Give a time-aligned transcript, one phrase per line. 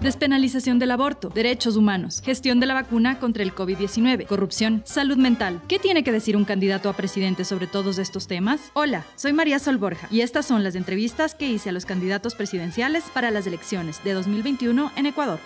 [0.00, 5.60] despenalización del aborto, derechos humanos, gestión de la vacuna contra el COVID-19, corrupción, salud mental.
[5.68, 8.70] ¿Qué tiene que decir un candidato a presidente sobre todos estos temas?
[8.74, 12.34] Hola, soy María Sol Borja y estas son las entrevistas que hice a los candidatos
[12.34, 15.38] presidenciales para las elecciones de 2021 en Ecuador.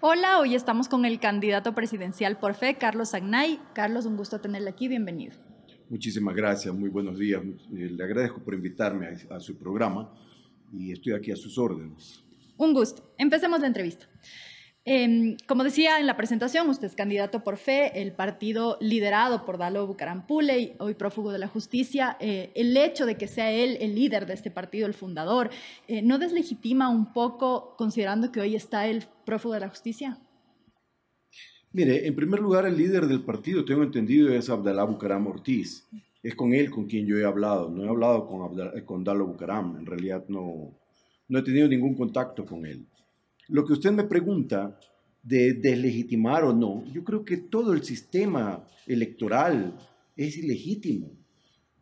[0.00, 3.58] Hola, hoy estamos con el candidato presidencial por fe, Carlos Agnay.
[3.72, 5.34] Carlos, un gusto tenerle aquí, bienvenido.
[5.88, 7.42] Muchísimas gracias, muy buenos días.
[7.70, 10.12] Le agradezco por invitarme a, su programa
[10.72, 12.25] y estoy aquí a sus órdenes.
[12.56, 13.02] Un gusto.
[13.18, 14.06] Empecemos la entrevista.
[14.88, 19.58] Em, como decía en la presentación, usted es candidato por fe, el partido liderado por
[19.58, 22.16] Dalo Bucarampule, hoy prófugo de la justicia.
[22.20, 25.50] Eh, el hecho de que sea él el líder de este partido, el fundador,
[25.88, 30.20] eh, ¿no deslegitima un poco considerando que hoy está el prófugo de la justicia?
[31.72, 35.88] Mire, en primer lugar, el líder del partido, tengo entendido, es Abdalá Bucaram Ortiz.
[36.22, 37.70] Es con él con quien yo he hablado.
[37.70, 39.78] No he hablado con, con Dalo Bucaram.
[39.78, 40.78] En realidad no,
[41.28, 42.86] no he tenido ningún contacto con él.
[43.48, 44.78] Lo que usted me pregunta
[45.22, 49.76] de deslegitimar o no, yo creo que todo el sistema electoral
[50.16, 51.10] es ilegítimo.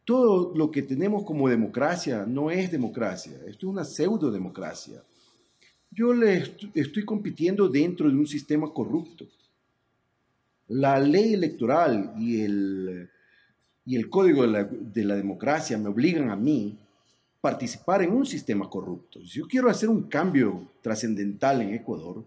[0.05, 3.39] Todo lo que tenemos como democracia no es democracia.
[3.47, 5.03] Esto es una pseudo democracia.
[5.91, 6.42] Yo le
[6.75, 9.27] estoy compitiendo dentro de un sistema corrupto
[10.69, 13.08] la ley electoral y el,
[13.84, 16.79] y el código de la, de la, democracia me obligan a mí
[17.45, 19.20] participar en un sistema corrupto.
[19.20, 22.25] Si yo quiero hacer un cambio trascendental en Ecuador,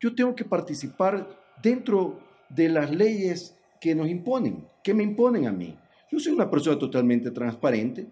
[0.00, 1.28] yo tengo que participar
[1.62, 5.78] dentro de las leyes que nos imponen, que me imponen a mí.
[6.10, 8.08] Yo soy una persona totalmente transparente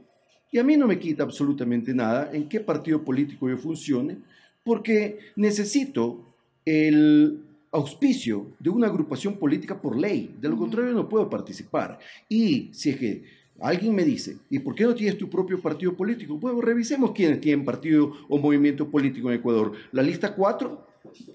[0.53, 4.19] y a mí no me quita absolutamente nada en qué partido político yo funcione,
[4.63, 6.33] porque necesito
[6.65, 10.37] el auspicio de una agrupación política por ley.
[10.41, 11.99] De lo contrario, no puedo participar.
[12.29, 13.25] Y si es que
[13.61, 16.37] alguien me dice, ¿y por qué no tienes tu propio partido político?
[16.37, 19.73] Bueno, revisemos quiénes tienen partido o movimiento político en Ecuador.
[19.93, 20.87] La lista 4,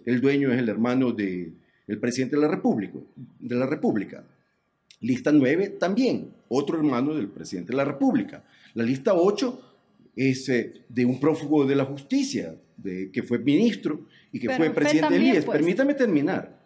[0.05, 1.53] el dueño es el hermano del
[1.87, 2.99] el presidente de la República.
[3.39, 4.23] De la República.
[5.01, 8.43] Lista 9, también, otro hermano del presidente de la República.
[8.75, 9.61] La lista 8
[10.15, 14.69] es eh, de un prófugo de la justicia, de, que fue ministro y que fue
[14.69, 15.45] presidente del IES.
[15.45, 15.57] Pues.
[15.57, 16.61] Permítame terminar.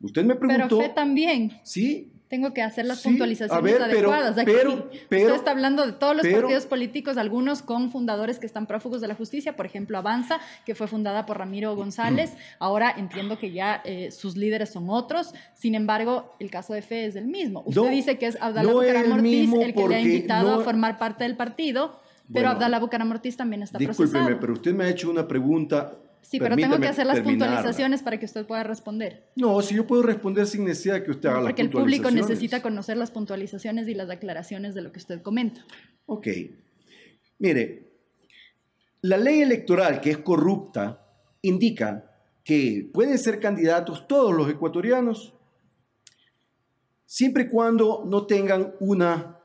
[0.00, 0.78] Usted me preguntó.
[0.78, 1.52] Pero fe también.
[1.64, 2.12] Sí.
[2.28, 4.36] Tengo que hacer las puntualizaciones adecuadas.
[4.44, 8.66] Pero, pero, usted está hablando de todos los partidos políticos, algunos con fundadores que están
[8.66, 12.32] prófugos de la justicia, por ejemplo, Avanza, que fue fundada por Ramiro González.
[12.58, 15.34] Ahora entiendo que ya eh, sus líderes son otros.
[15.54, 17.62] Sin embargo, el caso de Fe es el mismo.
[17.66, 21.24] Usted dice que es Abdalá no el, el que le ha invitado a formar parte
[21.24, 22.00] del partido
[22.32, 25.96] pero Abdalá Bucaram Ortiz también está Discúlpeme, pero usted me ha hecho una pregunta.
[26.22, 29.30] Sí, pero tengo que hacer las puntualizaciones para que usted pueda responder.
[29.36, 31.72] No, si yo puedo responder sin necesidad de que usted haga las puntualizaciones.
[31.72, 35.64] Porque el público necesita conocer las puntualizaciones y las declaraciones de lo que usted comenta.
[36.06, 36.26] Ok.
[37.38, 37.88] Mire,
[39.02, 41.06] la ley electoral que es corrupta
[41.42, 42.04] indica
[42.44, 45.34] que pueden ser candidatos todos los ecuatorianos
[47.04, 49.38] siempre y cuando no tengan una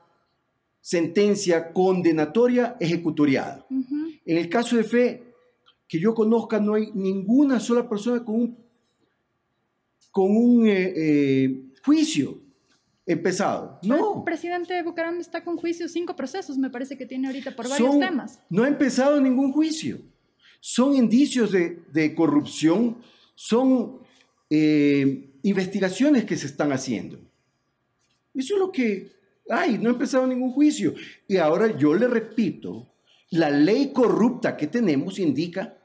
[0.80, 3.66] sentencia condenatoria ejecutoriada.
[3.70, 5.23] En el caso de fe,
[5.94, 8.58] que yo conozca, no hay ninguna sola persona con un,
[10.10, 12.40] con un eh, eh, juicio
[13.06, 13.78] empezado.
[13.84, 14.18] No.
[14.18, 17.68] El presidente de Bucaram está con juicio, cinco procesos me parece que tiene ahorita por
[17.68, 18.40] varios temas.
[18.50, 20.00] No ha empezado ningún juicio.
[20.58, 22.96] Son indicios de, corrupción,
[23.36, 24.00] son
[24.50, 27.20] eh, investigaciones que se están haciendo.
[28.34, 29.12] Eso es lo que
[29.48, 30.92] Ay, no ha empezado ningún juicio.
[31.28, 32.88] Y ahora yo le repito,
[33.30, 35.76] la ley corrupta que tenemos indica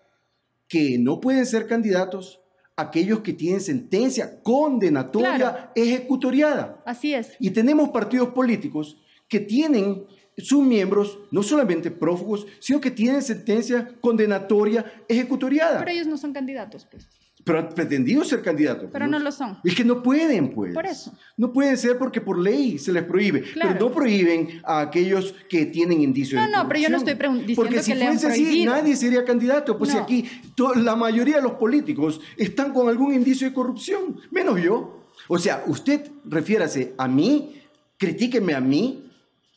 [0.69, 2.39] que no pueden ser candidatos
[2.77, 6.81] aquellos que tienen sentencia condenatoria ejecutoriada.
[6.85, 7.33] Así es.
[7.39, 8.95] Y tenemos partidos políticos
[9.27, 10.05] que tienen
[10.37, 15.79] sus miembros no solamente prófugos, sino que tienen sentencia condenatoria ejecutoriada.
[15.79, 17.07] Pero ellos no son candidatos, pues
[17.43, 18.89] pero han pretendido ser candidatos.
[18.91, 19.57] Pero no, lo son.
[19.63, 20.73] Es que no pueden, pues.
[20.73, 21.13] Por eso.
[21.37, 23.43] No pueden ser porque por ley se les prohíbe.
[23.53, 26.97] Pero no prohíben a aquellos que tienen indicios no, de No, no, pero yo no
[26.97, 29.77] estoy diciendo porque si que fuese así, nadie sería candidato.
[29.77, 30.25] Pues si aquí
[30.75, 35.05] la mayoría de los políticos están con algún indicio de corrupción, menos yo.
[35.27, 37.61] O sea, usted refiérase a mí,
[37.97, 39.05] critíqueme a mí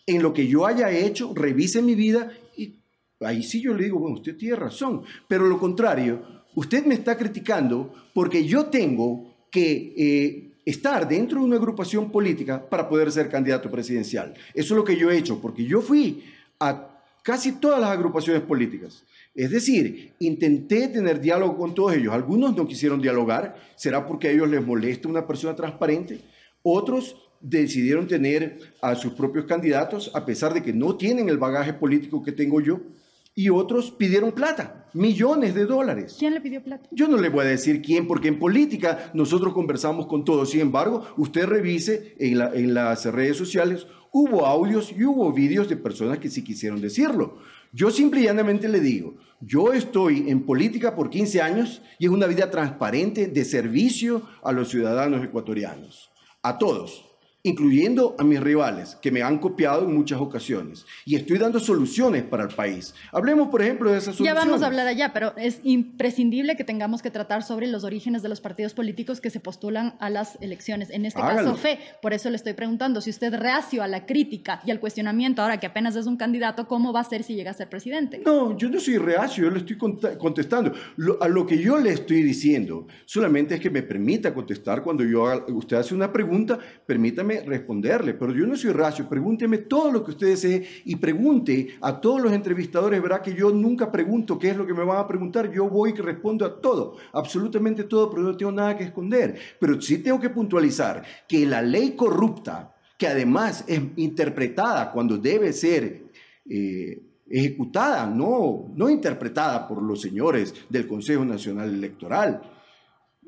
[0.06, 2.76] en lo que yo haya hecho, revise mi vida y
[3.20, 5.02] ahí sí yo le digo, bueno, usted tiene razón.
[5.28, 11.44] Pero lo contrario, usted me está criticando porque yo tengo que eh, estar dentro de
[11.44, 14.34] una agrupación política para poder ser candidato presidencial.
[14.54, 16.24] Eso es lo que yo he hecho, porque yo fui
[16.60, 16.88] a
[17.22, 19.04] casi todas las agrupaciones políticas.
[19.34, 22.12] Es decir, intenté tener diálogo con todos ellos.
[22.12, 26.20] Algunos no quisieron dialogar, será porque a ellos les molesta una persona transparente.
[26.62, 31.72] Otros decidieron tener a sus propios candidatos, a pesar de que no tienen el bagaje
[31.72, 32.80] político que tengo yo.
[33.34, 36.16] Y otros pidieron plata, millones de dólares.
[36.18, 36.88] ¿Quién le pidió plata?
[36.90, 40.50] Yo no le voy a decir quién, porque en política nosotros conversamos con todos.
[40.50, 45.76] Sin embargo, usted revise en, en las redes sociales, hubo audios y hubo vídeos de
[45.76, 47.38] personas que sí quisieron decirlo.
[47.72, 52.10] Yo simple y llanamente le digo, yo estoy en política por 15 años y es
[52.10, 56.10] una vida transparente de servicio a los ciudadanos ecuatorianos,
[56.42, 57.11] a todos
[57.44, 60.86] incluyendo a mis rivales, que me han copiado en muchas ocasiones.
[61.04, 62.94] Y estoy dando soluciones para el país.
[63.10, 64.34] Hablemos, por ejemplo, de esas soluciones.
[64.40, 68.22] Ya vamos a hablar allá, pero es imprescindible que tengamos que tratar sobre los orígenes
[68.22, 70.90] de los partidos políticos que se postulan a las elecciones.
[70.90, 71.80] En este caso, FE.
[72.00, 75.58] Por eso le estoy preguntando, si usted reacio a la crítica y al cuestionamiento, ahora
[75.58, 78.22] que apenas es un candidato, ¿cómo va a ser si llega a ser presidente?
[78.24, 80.72] No, yo no soy reacio, yo le estoy contestando.
[81.20, 85.44] a lo que yo le estoy diciendo, solamente es que me permita contestar cuando yo
[85.48, 86.56] usted hace una pregunta,
[86.86, 91.76] permítame responderle, pero yo no soy racio, pregúnteme todo lo que usted desee y pregunte
[91.80, 94.98] a todos los entrevistadores, verá que yo nunca pregunto qué es lo que me van
[94.98, 98.84] a preguntar, yo voy y respondo a todo, absolutamente todo, pero no tengo nada que
[98.84, 99.36] esconder.
[99.58, 105.52] Pero sí tengo que puntualizar que la ley corrupta, que además es interpretada cuando debe
[105.52, 106.02] ser...
[106.48, 112.42] Eh, ejecutada, no, no interpretada por los señores del Consejo Nacional Electoral.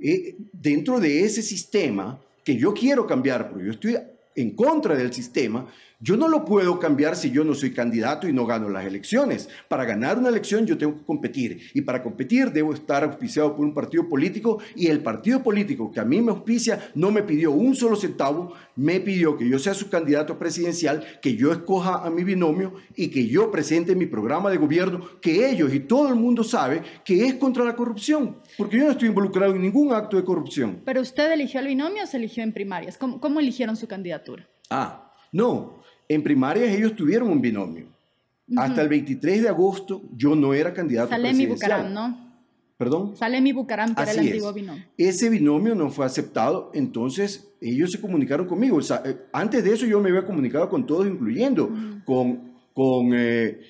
[0.00, 3.96] Eh, dentro de ese sistema que yo quiero cambiar, pero yo estoy
[4.36, 5.66] en contra del sistema,
[6.00, 9.48] yo no lo puedo cambiar si yo no soy candidato y no gano las elecciones.
[9.68, 13.64] Para ganar una elección yo tengo que competir y para competir debo estar auspiciado por
[13.64, 17.52] un partido político y el partido político que a mí me auspicia no me pidió
[17.52, 22.10] un solo centavo, me pidió que yo sea su candidato presidencial, que yo escoja a
[22.10, 26.16] mi binomio y que yo presente mi programa de gobierno que ellos y todo el
[26.16, 30.16] mundo sabe que es contra la corrupción, porque yo no estoy involucrado en ningún acto
[30.16, 30.80] de corrupción.
[30.84, 32.98] Pero usted eligió al binomio o se eligió en primarias?
[32.98, 34.48] ¿Cómo, cómo eligieron su candidatura?
[34.70, 37.86] Ah, no, en primarias ellos tuvieron un binomio.
[38.56, 42.34] Hasta el 23 de agosto yo no era candidato Salemi Bucaram, ¿no?
[42.76, 43.16] ¿Perdón?
[43.16, 44.84] Salemi Bucaram, que era el antiguo binomio.
[44.98, 48.80] Ese binomio no fue aceptado, entonces ellos se comunicaron conmigo.
[48.80, 51.70] Eh, antes de eso yo me había comunicado con todos, incluyendo
[52.04, 52.52] con...
[52.74, 53.60] con eh,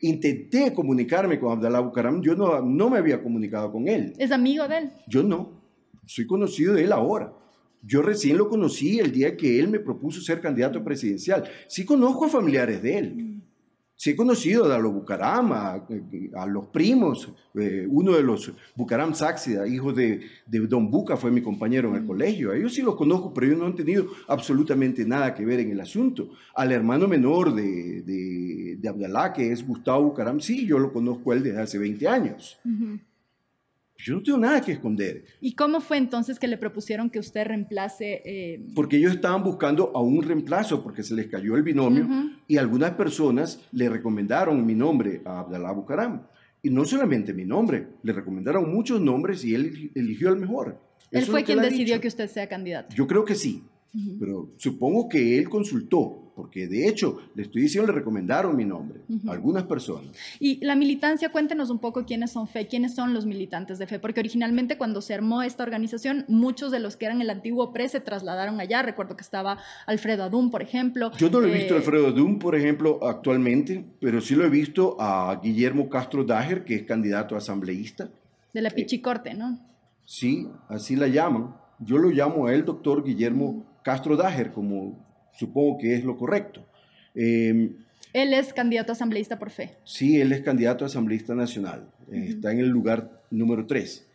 [0.00, 4.14] intenté comunicarme con Abdalá Bucaram, yo no, no me había comunicado con él.
[4.18, 4.90] ¿Es amigo de él?
[5.06, 5.50] Yo no,
[6.06, 7.32] soy conocido de él ahora.
[7.82, 11.44] Yo recién lo conocí el día que él me propuso ser candidato presidencial.
[11.68, 13.27] Sí conozco a familiares de él.
[14.00, 17.34] Sí he conocido a los Bucaram, a, los primos.
[17.56, 22.06] Eh, uno de los Bucaram Sáxida, hijo de, Don Buca, fue mi compañero en el
[22.06, 22.52] colegio.
[22.52, 25.72] A ellos sí los conozco, pero ellos no han tenido absolutamente nada que ver en
[25.72, 26.30] el asunto.
[26.54, 28.02] Al hermano menor de,
[28.80, 32.06] de, Abdalá, que es Gustavo Bucaram, sí, yo lo conozco a él desde hace 20
[32.06, 32.56] años.
[33.98, 35.24] Yo no tengo nada que esconder.
[35.40, 38.22] ¿Y cómo fue entonces que le propusieron que usted reemplace?
[38.24, 42.06] Eh, porque ellos estaban buscando a un reemplazo porque se les cayó el binomio
[42.46, 46.22] y algunas personas le recomendaron mi nombre a Abdalá Bucaram.
[46.62, 50.80] Y no solamente mi nombre, le recomendaron muchos nombres y él eligió el mejor.
[51.10, 52.94] ¿Él fue quien decidió que usted sea candidato?
[52.94, 53.64] Yo creo que sí.
[54.20, 59.00] Pero supongo que él consultó, porque de hecho, le estoy diciendo, le recomendaron mi nombre
[59.26, 60.12] algunas personas.
[60.38, 63.98] Y la militancia, cuéntenos un poco quiénes son FE, quiénes son los militantes de FE,
[63.98, 67.88] porque originalmente cuando se armó esta organización, muchos de los que eran el antiguo PRE
[67.88, 68.82] se trasladaron allá.
[68.82, 71.10] Recuerdo que estaba Alfredo Adún, por ejemplo.
[71.18, 74.44] Yo no lo he visto a eh, Alfredo Adún, por ejemplo, actualmente, pero sí lo
[74.44, 78.10] he visto a Guillermo Castro Dager, que es candidato a asambleísta.
[78.54, 79.58] De la Pichicorte, ¿no?
[80.04, 81.56] Sí, así la llaman.
[81.80, 85.07] Yo lo llamo a él, doctor Guillermo Castro Dager, como
[85.38, 86.66] supongo que es lo correcto.
[87.14, 87.74] Em,
[88.12, 89.76] él es candidato asambleísta por fe.
[89.84, 91.90] Sí, él es candidato asambleísta nacional.
[92.10, 94.06] Está en el lugar número 3.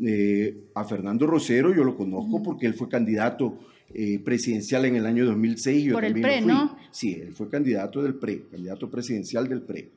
[0.00, 3.58] Eh, a Fernando Rosero yo lo conozco porque él fue candidato
[3.92, 5.92] eh, presidencial en el año 2006.
[5.92, 6.76] por el PRE, ¿no?
[6.92, 9.90] Sí, él fue candidato del PRE, candidato presidencial del PRE.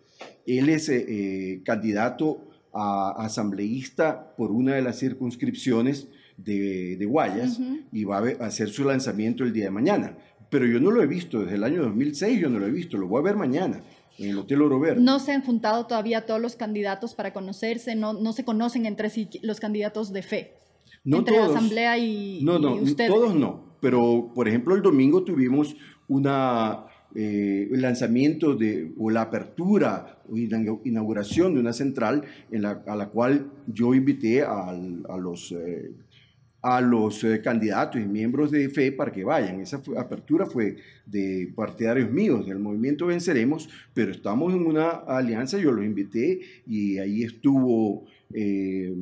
[0.46, 6.08] Él es eh, candidato a asambleísta por una de las circunscripciones
[6.38, 7.60] de, Guayas
[7.92, 10.18] y va a hacer su lanzamiento el día de mañana.
[10.52, 12.98] Pero yo no lo he visto desde el año 2006, yo no lo he visto,
[12.98, 13.82] lo voy a ver mañana
[14.20, 15.02] en el Hotel Oro Verde.
[15.02, 19.10] No se han juntado todavía todos los candidatos para conocerse, no, no se conocen entre
[19.10, 20.58] sí los candidatos de fe.
[21.04, 22.78] No entre la Asamblea y, no, no,
[23.08, 25.76] Todos no, pero por ejemplo el domingo tuvimos
[26.08, 32.84] una eh, el lanzamiento de, o la apertura o inauguración de una central en la,
[32.88, 34.72] a la cual yo invité a,
[35.18, 35.92] los eh,
[36.62, 39.62] a los eh, candidatos y miembros de FE para que vayan.
[39.62, 45.72] Esa apertura fue de partidarios míos del movimiento Venceremos, pero estamos en una alianza, yo
[45.72, 48.94] los invité y ahí estuvo eh,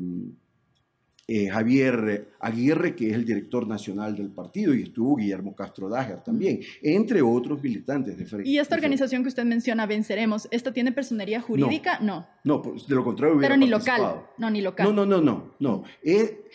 [1.31, 6.21] eh, Javier Aguirre, que es el director nacional del partido, y estuvo Guillermo Castro Dager
[6.21, 8.49] también, entre otros militantes de Frente.
[8.49, 11.99] ¿Y esta organización que usted menciona, Venceremos, esta tiene personería jurídica?
[11.99, 12.25] No.
[12.43, 14.23] No, pues, de lo contrario Pero ni local.
[14.39, 14.87] No, ni local.
[14.87, 15.53] No, no, no, no.
[15.59, 15.83] no.
[16.01, 16.45] Eh,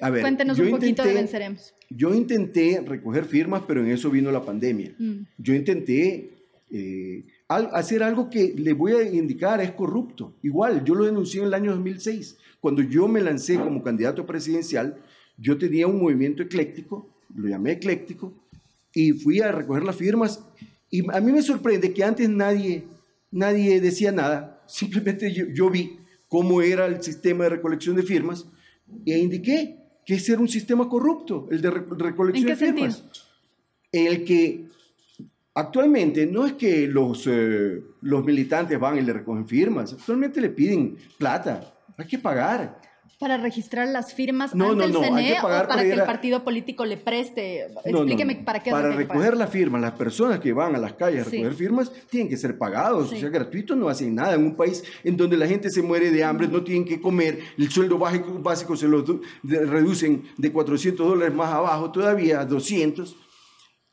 [0.00, 1.74] a ver, Cuéntenos un poquito de Venceremos.
[1.90, 4.94] Yo intenté recoger firmas, pero en eso vino la pandemia.
[4.98, 5.22] Mm.
[5.38, 6.30] Yo intenté
[6.70, 10.34] eh, hacer algo que le voy a indicar es corrupto.
[10.42, 12.36] Igual, yo lo denuncié en el año 2006.
[12.60, 14.96] Cuando yo me lancé como candidato presidencial,
[15.38, 18.34] yo tenía un movimiento ecléctico, lo llamé ecléctico,
[18.92, 20.44] y fui a recoger las firmas.
[20.90, 22.84] Y a mí me sorprende que antes nadie,
[23.30, 24.62] nadie decía nada.
[24.68, 28.46] Simplemente yo, vi cómo era el sistema de recolección de firmas
[29.06, 29.76] e indiqué
[30.08, 33.04] que ese era un sistema corrupto, el de recolección de firmas.
[33.92, 34.68] El que
[35.52, 40.50] Actualmente no es que los, eh, los militantes van y le recogen firmas, actualmente le
[40.50, 42.80] piden plata, hay que pagar.
[43.18, 46.84] Para registrar las firmas no, ante no, el CNE o para que el partido político
[46.84, 47.66] le preste.
[47.84, 48.70] Explíqueme para qué.
[48.70, 52.28] Para recoger las firmas, las personas que van a las calles a recoger firmas tienen
[52.28, 53.12] que ser pagados.
[53.12, 54.34] O sea, gratuitos no hacen nada.
[54.34, 57.40] En un país en donde la gente se muere de hambre, no tienen que comer,
[57.58, 59.04] el sueldo básico, básico se lo
[59.42, 63.16] reducen de 400 dólares más abajo todavía a 200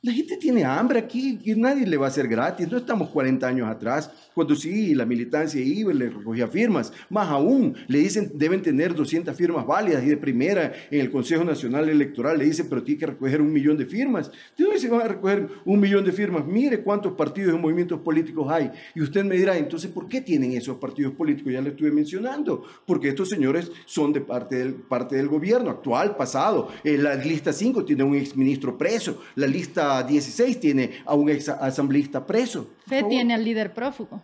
[0.06, 2.70] la gente tiene hambre aquí y nadie le va a hacer gratis.
[2.70, 6.94] No estamos 40 años atrás, cuando sí, la militancia iba y le recogía firmas.
[7.10, 11.44] Más aún, le dicen, deben tener 200 firmas válidas y de primera en el Consejo
[11.44, 14.30] Nacional Electoral le dicen, pero tiene que recoger un millón de firmas.
[14.56, 16.46] ¿De dónde se van a recoger un millón de firmas?
[16.46, 18.70] Mire cuántos partidos y movimientos políticos hay.
[18.94, 21.52] Y usted me dirá, entonces, ¿por qué tienen esos partidos políticos?
[21.52, 22.64] Ya le estuve mencionando.
[22.86, 26.68] Porque estos señores son de parte del, parte del gobierno, actual, pasado.
[26.84, 29.24] Eh, la lista 5 tiene un exministro preso.
[29.34, 32.70] La lista 16 tiene a un ex asambleísta preso.
[32.88, 34.22] Fe tiene al líder prófugo.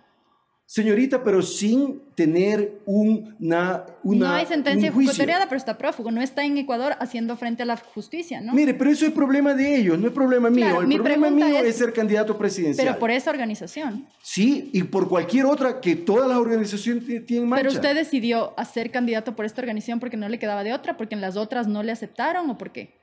[0.72, 6.12] Señorita, pero sin tener una, una No hay sentencia ejecutoriada, pero está prófugo.
[6.12, 8.54] No está en Ecuador haciendo frente a la justicia, ¿no?
[8.54, 10.80] Mire, pero eso es problema de ellos, no es problema mío.
[10.82, 12.88] El problema mío es, ser candidato presidencial.
[12.88, 14.08] Pero por esa organización.
[14.24, 17.63] Sí, y por cualquier otra que todas las organizaciones tienen marcha.
[17.63, 21.16] Pero usted decidió hacer candidato por esta organización porque no le quedaba de otra, porque
[21.16, 22.94] en las otras no le aceptaron o por qué?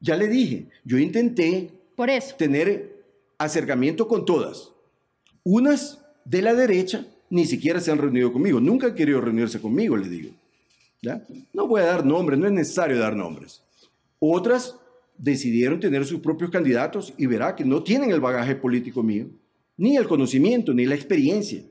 [0.00, 2.36] Ya le dije, yo intenté por eso.
[2.36, 3.04] Tener
[3.38, 4.70] acercamiento con todas.
[5.42, 8.60] Unas de la derecha ni siquiera se han reunido conmigo.
[8.60, 10.30] Nunca han querido reunirse conmigo, les digo.
[11.02, 11.24] ¿Ya?
[11.52, 13.62] No voy a dar nombres, no es necesario dar nombres.
[14.18, 14.76] Otras
[15.18, 19.26] decidieron tener sus propios candidatos y verá que no tienen el bagaje político mío,
[19.76, 21.62] ni el conocimiento, ni la experiencia.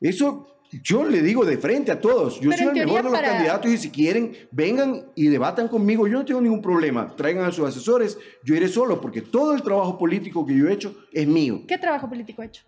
[0.00, 0.46] Eso
[0.82, 3.78] yo le digo de frente a todos, yo soy el mejor de los candidatos y
[3.78, 6.06] si quieren, vengan y debatan conmigo.
[6.06, 7.14] Yo no tengo ningún problema.
[7.16, 10.72] Traigan a sus asesores, yo iré solo porque todo el trabajo político que yo he
[10.72, 11.62] hecho es mío.
[11.66, 12.62] ¿Qué trabajo político he hecho?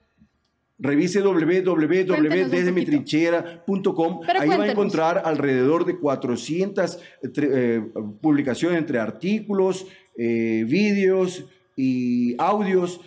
[0.78, 4.20] Revise www.desdemitrinchera.com.
[4.36, 7.82] Ahí va a encontrar alrededor de 400 eh,
[8.20, 11.44] publicaciones entre artículos, eh, vídeos
[11.76, 13.00] y audios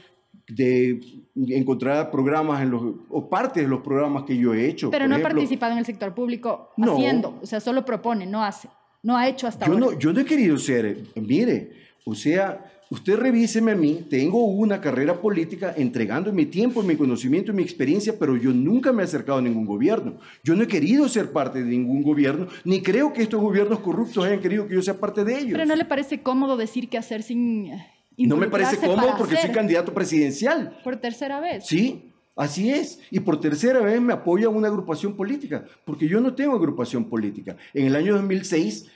[0.48, 1.02] de
[1.36, 4.90] encontrar programas en los, o partes de los programas que yo he hecho.
[4.92, 8.70] Pero no ha participado en el sector público haciendo, o sea, solo propone, no hace,
[9.04, 9.86] no ha hecho hasta yo ahora.
[9.86, 11.72] No, yo no he querido ser, mire,
[12.06, 17.52] o sea, usted revíseme a mí, tengo una carrera política entregando mi tiempo, mi conocimiento
[17.52, 20.20] y mi experiencia, pero yo nunca me he acercado a ningún gobierno.
[20.44, 24.24] Yo no he querido ser parte de ningún gobierno, ni creo que estos gobiernos corruptos
[24.24, 25.52] hayan querido que yo sea parte de ellos.
[25.54, 27.72] Pero ¿no le parece cómodo decir qué hacer sin
[28.18, 30.78] no me parece cómodo porque soy candidato presidencial.
[30.84, 31.66] Por tercera vez.
[31.66, 33.00] Sí, así es.
[33.12, 37.58] Y por tercera vez me apoya una agrupación política, porque yo no tengo agrupación política.
[37.74, 38.90] En el año 2006,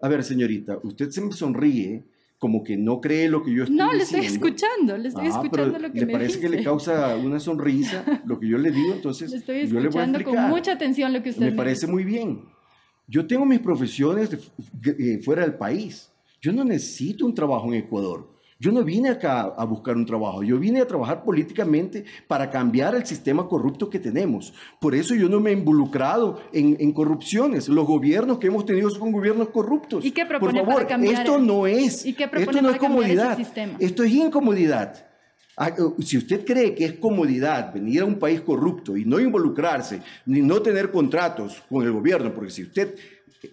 [0.00, 2.04] a ver, señorita, usted se me sonríe
[2.38, 3.84] como que no cree lo que yo estoy diciendo.
[3.84, 7.16] No, le estoy escuchando, le estoy ah, escuchando lo que le parece que le causa
[7.16, 10.42] una sonrisa lo que yo le digo, entonces le estoy escuchando yo le voy a
[10.42, 12.42] con mucha atención lo que usted me parece muy bien.
[13.08, 14.30] Yo tengo mis profesiones
[14.84, 16.10] eh, fuera del país.
[16.40, 18.28] Yo no necesito un trabajo en Ecuador.
[18.58, 22.94] Yo no vine acá a buscar un trabajo, yo vine a trabajar políticamente para cambiar
[22.94, 24.54] el sistema corrupto que tenemos.
[24.80, 27.68] Por eso yo no me he involucrado en, corrupciones.
[27.68, 30.04] Los gobiernos que hemos tenido son gobiernos corruptos.
[30.04, 33.38] ¿Y qué Por favor, esto no es, esto no es comodidad,
[33.78, 35.06] esto es incomodidad.
[35.58, 39.18] Ah, uh, si usted cree que es comodidad venir a un país corrupto y no
[39.18, 42.94] involucrarse, ni no tener contratos con el gobierno, porque si usted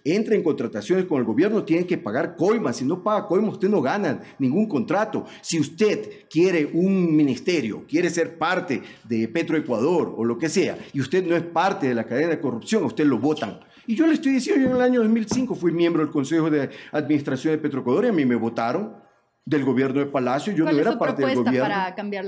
[0.04, 2.76] entra en contrataciones con el gobierno, tiene que pagar coimas.
[2.76, 5.24] Si no paga coimas, usted no gana ningún contrato.
[5.42, 11.00] Si usted quiere un ministerio, quiere ser parte de Petroecuador o lo que sea, y
[11.00, 13.60] usted no es parte de la cadena de corrupción, usted lo votan.
[13.86, 16.70] Y yo le estoy diciendo, yo en el año 2005 fui miembro del Consejo de
[16.92, 19.04] Administración de Petroecuador y a mí me votaron
[19.44, 21.68] del gobierno de Palacio, yo no era parte del gobierno.
[21.68, 22.24] para cambiar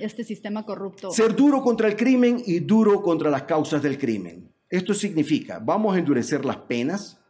[0.00, 1.12] este sistema corrupto?
[1.12, 4.50] Ser duro contra el crimen y duro contra las causas del crimen.
[4.70, 7.20] Esto significa, vamos a endurecer las penas,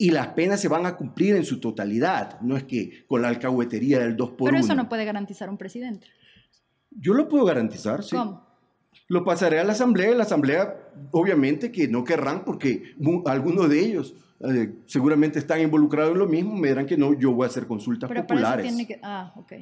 [0.00, 3.28] Y las penas se van a cumplir en su totalidad, no es que con la
[3.28, 6.06] alcahuetería del 2 por Pero eso no puede garantizar un presidente.
[6.92, 8.14] Yo lo puedo garantizar, sí.
[8.14, 8.46] ¿Cómo?
[9.08, 10.76] Lo pasaré a la asamblea y la asamblea
[11.10, 12.94] obviamente que no querrán porque
[13.26, 17.32] algunos de ellos eh, seguramente están involucrados en lo mismo, me dirán que no, yo
[17.32, 18.66] voy a hacer consultas Pero populares.
[18.66, 19.00] Tiene que...
[19.02, 19.52] Ah, ok.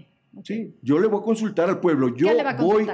[0.45, 2.14] Sí, yo le voy a consultar al pueblo.
[2.14, 2.87] Yo le va a voy,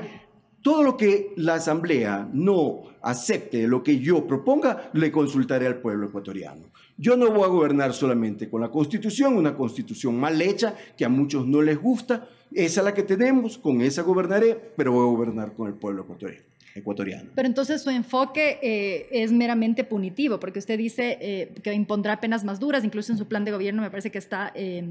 [0.62, 6.06] todo lo que la Asamblea no acepte, lo que yo proponga, le consultaré al pueblo
[6.06, 6.70] ecuatoriano.
[6.96, 11.08] Yo no voy a gobernar solamente con la Constitución, una Constitución mal hecha que a
[11.08, 12.28] muchos no les gusta.
[12.52, 16.06] Esa es la que tenemos, con esa gobernaré, pero voy a gobernar con el pueblo
[16.74, 17.30] ecuatoriano.
[17.34, 22.44] Pero entonces su enfoque eh, es meramente punitivo, porque usted dice eh, que impondrá penas
[22.44, 24.84] más duras, incluso en su plan de gobierno me parece que está eh,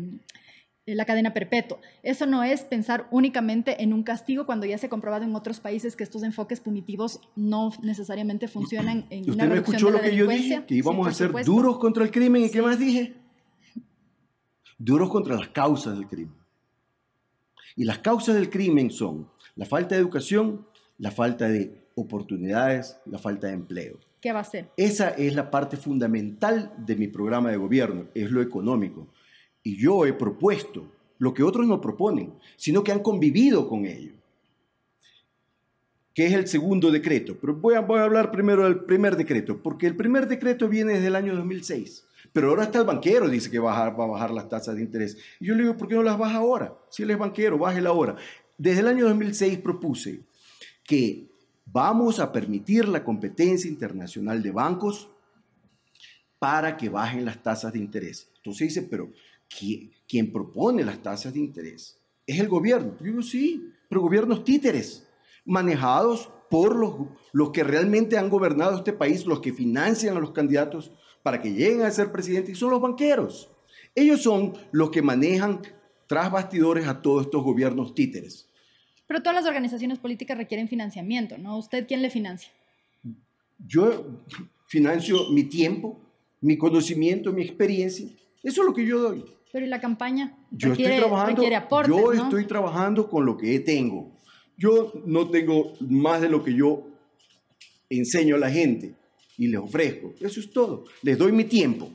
[0.85, 1.79] la cadena perpetua.
[2.03, 5.59] Eso no es pensar únicamente en un castigo cuando ya se ha comprobado en otros
[5.59, 10.27] países que estos enfoques punitivos no necesariamente funcionan en ¿Usted me escuchó lo que yo
[10.27, 10.63] dije?
[10.65, 12.43] Que íbamos a ser duros contra el crimen.
[12.43, 13.15] ¿Y qué más dije?
[14.77, 16.35] Duros contra las causas del crimen.
[17.75, 20.65] Y las causas del crimen son la falta de educación,
[20.97, 23.99] la falta de oportunidades, la falta de empleo.
[24.19, 24.69] ¿Qué va a ser?
[24.77, 29.07] Esa es la parte fundamental de mi programa de gobierno, es lo económico.
[29.63, 30.85] Y yo he propuesto
[31.17, 34.13] lo que otros no proponen, sino que han convivido con ello.
[36.13, 37.37] Que es el segundo decreto.
[37.39, 41.15] Pero voy a, hablar primero del primer decreto, porque el primer decreto viene desde el
[41.15, 42.05] año 2006.
[42.33, 44.75] Pero ahora está el banquero, dice que va a, bajar, va a bajar las tasas
[44.75, 45.17] de interés.
[45.39, 46.75] Y yo le digo, ¿por qué no las baja ahora?
[46.89, 48.15] Si él es banquero, bájela ahora.
[48.57, 50.21] Desde el año 2006 propuse
[50.83, 51.27] que
[51.65, 55.09] vamos a permitir la competencia internacional de bancos
[56.39, 58.27] para que bajen las tasas de interés.
[58.37, 59.11] Entonces dice, pero
[60.07, 62.95] quien propone las tasas de interés es el gobierno.
[62.99, 65.07] Yo digo, sí, pero gobiernos títeres,
[65.45, 66.95] manejados por los,
[67.31, 70.91] los que realmente han gobernado este país, los que financian a los candidatos
[71.23, 73.49] para que lleguen a ser presidentes, y son los banqueros.
[73.95, 75.61] Ellos son los que manejan
[76.07, 78.49] tras bastidores a todos estos gobiernos títeres.
[79.07, 81.57] Pero todas las organizaciones políticas requieren financiamiento, ¿no?
[81.57, 82.51] ¿Usted quién le financia?
[83.59, 84.23] Yo
[84.67, 85.99] financio mi tiempo,
[86.39, 88.07] mi conocimiento, mi experiencia.
[88.43, 89.23] Eso es lo que yo doy.
[89.51, 90.37] Pero ¿y la campaña?
[90.51, 91.43] Yo estoy trabajando,
[91.87, 94.11] yo estoy trabajando con lo que tengo.
[94.57, 96.87] Yo no tengo más de lo que yo
[97.89, 98.95] enseño a la gente
[99.37, 100.13] y les ofrezco.
[100.19, 100.85] Eso es todo.
[101.01, 101.91] Les doy mi tiempo.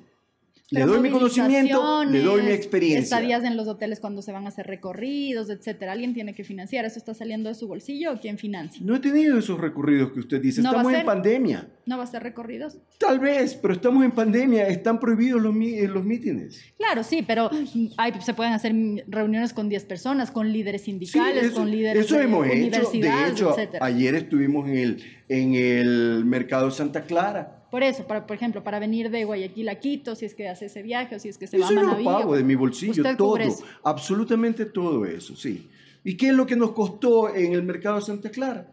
[0.71, 3.01] Le doy mi conocimiento, le doy mi experiencia.
[3.01, 5.93] Estadías en los hoteles cuando se van a hacer recorridos, etcétera.
[5.93, 6.85] Alguien tiene que financiar.
[6.85, 8.83] ¿Eso está saliendo de su bolsillo o quién financia?
[8.85, 10.63] No he tenido esos recorridos que usted dice.
[10.63, 11.69] estamos en pandemia.
[11.87, 12.79] ¿No va a ser recorridos?
[12.99, 14.67] Tal vez, pero estamos en pandemia.
[14.67, 16.61] Están prohibidos los, los mítines.
[16.79, 17.49] Claro, sí, pero
[17.97, 18.75] hay, se pueden hacer
[19.07, 22.91] reuniones con 10 personas, con líderes sindicales, con líderes eso de hemos hecho.
[22.91, 28.37] De hecho, ayer estuvimos en el, en el mercado Santa Clara por eso, para, por
[28.37, 31.29] ejemplo, para venir de Guayaquil a Quito, si es que hace ese viaje o si
[31.29, 32.05] es que se va a Manaví.
[32.05, 33.39] Yo pago de mi bolsillo, todo,
[33.83, 35.69] absolutamente todo eso, sí.
[36.05, 38.73] ¿Y qué es lo que nos costó en el mercado de Santa Clara?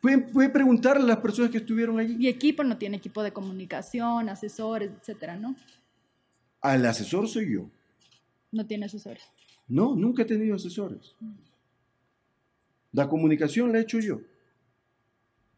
[0.00, 2.16] Puede, preguntarle a las personas que estuvieron allí.
[2.20, 5.56] Y equipo no tiene equipo de comunicación, asesores, etcétera, ¿no?
[6.60, 7.70] Al asesor soy yo.
[8.52, 9.24] No tiene asesores.
[9.66, 11.14] No, nunca he tenido asesores.
[12.92, 14.20] La comunicación la he hecho yo.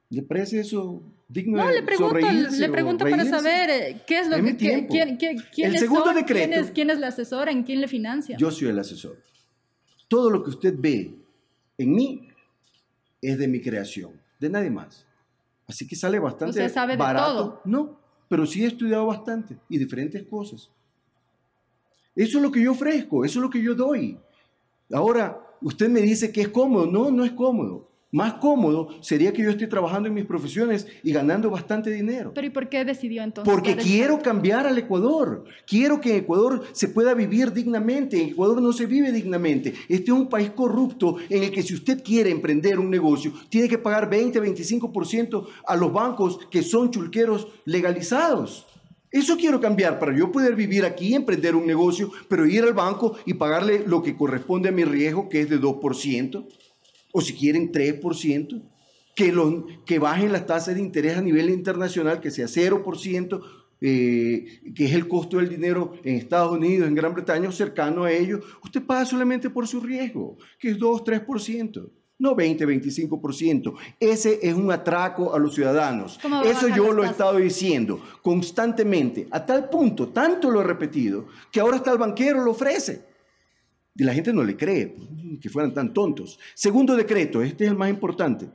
[0.08, 4.36] ¿Le parece eso digno no, le pregunto, le pregunto para saber eh, qué es lo
[4.36, 4.56] que...
[4.56, 6.50] Quién, quién, quién, el segundo decreto.
[6.50, 6.70] ¿quién es,
[7.64, 8.36] ¿Quién le financia?
[8.36, 9.16] Yo soy el asesor.
[10.08, 11.14] Todo lo que usted ve
[11.78, 12.28] en mí
[13.22, 15.06] es de mi creación, de nadie más.
[15.66, 17.28] Así que sale bastante ¿Usted sabe barato.
[17.28, 17.60] De todo?
[17.64, 20.68] No, pero sí he estudiado bastante y diferentes cosas.
[22.16, 24.18] Eso es lo que yo ofrezco, eso es lo que yo doy.
[24.92, 26.86] Ahora, usted me dice que es cómodo.
[26.86, 27.89] No, no es cómodo.
[28.12, 32.32] Más cómodo sería que yo esté trabajando en mis profesiones y ganando bastante dinero.
[32.34, 33.52] Pero ¿y por qué decidió entonces?
[33.52, 35.44] Porque quiero cambiar al Ecuador.
[35.64, 38.20] Quiero que en Ecuador se pueda vivir dignamente.
[38.20, 39.74] En Ecuador no se vive dignamente.
[39.88, 43.68] Este es un país corrupto en el que si usted quiere emprender un negocio, tiene
[43.68, 48.66] que pagar 20, 25% a los bancos que son chulqueros legalizados.
[49.12, 53.16] Eso quiero cambiar para yo poder vivir aquí, emprender un negocio, pero ir al banco
[53.24, 56.46] y pagarle lo que corresponde a mi riesgo, que es de 2%
[57.12, 58.62] o si quieren 3%,
[59.14, 59.34] que,
[59.84, 63.42] que bajen las tasas de interés a nivel internacional, que sea 0%,
[63.82, 68.12] eh, que es el costo del dinero en Estados Unidos, en Gran Bretaña, cercano a
[68.12, 71.90] ello, usted paga solamente por su riesgo, que es 2, 3%.
[72.18, 73.74] No 20, 25%.
[73.98, 76.20] Ese es un atraco a los ciudadanos.
[76.44, 81.60] Eso yo lo he estado diciendo constantemente, a tal punto, tanto lo he repetido, que
[81.60, 83.09] ahora hasta el banquero lo ofrece.
[83.94, 84.96] Y la gente no le cree
[85.40, 86.38] que fueran tan tontos.
[86.54, 88.48] Segundo decreto, este es el más importante.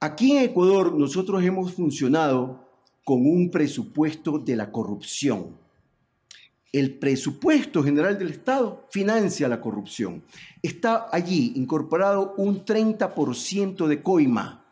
[0.00, 2.66] Aquí en Ecuador nosotros hemos funcionado
[3.04, 5.56] con un presupuesto de la corrupción.
[6.72, 10.22] El presupuesto general del Estado financia la corrupción.
[10.60, 14.66] Está allí incorporado un 30% de coima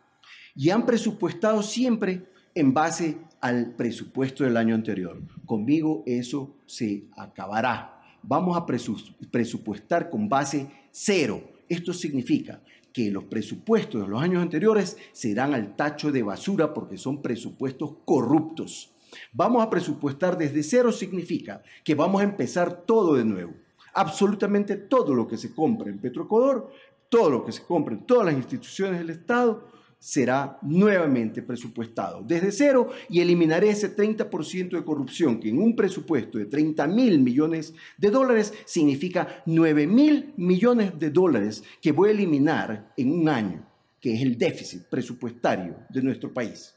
[0.54, 5.22] y han presupuestado siempre en base al presupuesto del año anterior.
[5.46, 7.93] Conmigo eso se acabará.
[8.26, 11.42] Vamos a presupuestar con base cero.
[11.68, 16.96] Esto significa que los presupuestos de los años anteriores serán al tacho de basura porque
[16.96, 18.92] son presupuestos corruptos.
[19.32, 23.52] Vamos a presupuestar desde cero significa que vamos a empezar todo de nuevo.
[23.92, 26.70] Absolutamente todo lo que se compre en Petroecuador,
[27.10, 29.68] todo lo que se compre en todas las instituciones del Estado,
[30.04, 36.36] será nuevamente presupuestado desde cero y eliminaré ese 30% de corrupción que en un presupuesto
[36.36, 42.12] de 30 mil millones de dólares significa 9 mil millones de dólares que voy a
[42.12, 43.66] eliminar en un año,
[43.98, 46.74] que es el déficit presupuestario de nuestro país,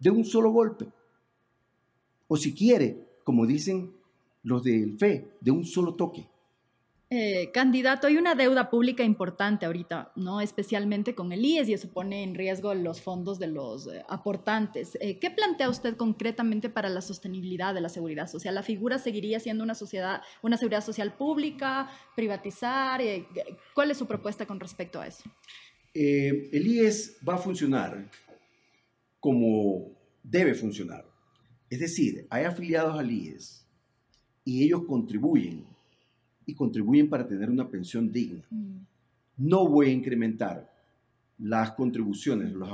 [0.00, 0.86] de un solo golpe.
[2.26, 3.92] O si quiere, como dicen
[4.42, 6.26] los del FE, de un solo toque.
[7.10, 10.40] Eh, candidato, hay una deuda pública importante ahorita, ¿no?
[10.40, 14.96] Especialmente con el IES y eso pone en riesgo los fondos de los eh, aportantes.
[15.00, 18.54] Eh, ¿Qué plantea usted concretamente para la sostenibilidad de la seguridad social?
[18.54, 23.00] ¿La figura seguiría siendo una sociedad, una seguridad social pública, privatizar?
[23.74, 25.24] ¿Cuál es su propuesta con respecto a eso?
[25.96, 28.10] el IES va a funcionar
[29.20, 31.08] como debe funcionar.
[31.70, 33.64] Es decir, hay afiliados al IES
[34.44, 35.73] y ellos contribuyen
[36.46, 38.42] y contribuyen para tener una pensión digna.
[38.50, 38.78] Mm.
[39.36, 40.72] No voy a incrementar
[41.38, 42.68] las contribuciones de los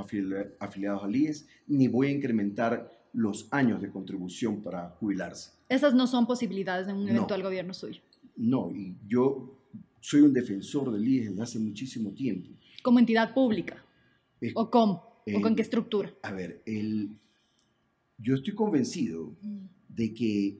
[0.59, 5.51] afiliados al IES, ni voy a incrementar los años de contribución para jubilarse.
[5.67, 8.01] Esas no son posibilidades de un eventual gobierno suyo.
[8.37, 9.57] No, y yo
[9.99, 12.49] soy un defensor del IES desde hace muchísimo tiempo.
[12.83, 13.83] ¿Como entidad pública?
[14.55, 15.23] ¿O cómo?
[15.35, 16.13] ¿O con qué estructura?
[16.23, 17.09] A ver, el,
[18.17, 19.65] yo estoy convencido mm.
[19.89, 20.59] de que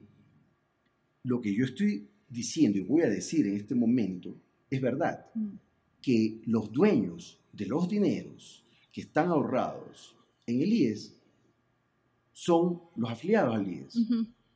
[1.24, 4.34] lo que yo estoy diciendo y voy a decir en este momento
[4.70, 5.48] es verdad, mm.
[6.00, 10.16] que los dueños de los dineros que están ahorrados
[10.46, 11.14] en el IES
[12.32, 13.98] son los afiliados al IES.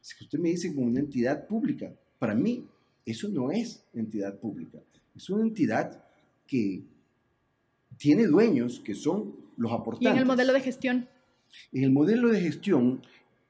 [0.00, 2.64] Si usted me dice como una entidad pública, para mí
[3.04, 4.78] eso no es entidad pública,
[5.14, 6.02] es una entidad
[6.46, 6.82] que
[7.98, 10.08] tiene dueños que son los aportantes.
[10.08, 11.08] ¿Y en el modelo de gestión?
[11.72, 13.02] En el modelo de gestión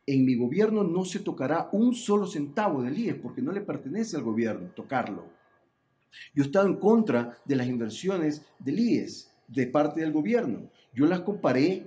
[0.06, 4.16] en mi gobierno no se tocará un solo centavo del IES porque no le pertenece
[4.16, 5.26] al gobierno tocarlo.
[6.34, 10.70] Yo he estado en contra de las inversiones del IES de parte del gobierno.
[10.94, 11.86] Yo las comparé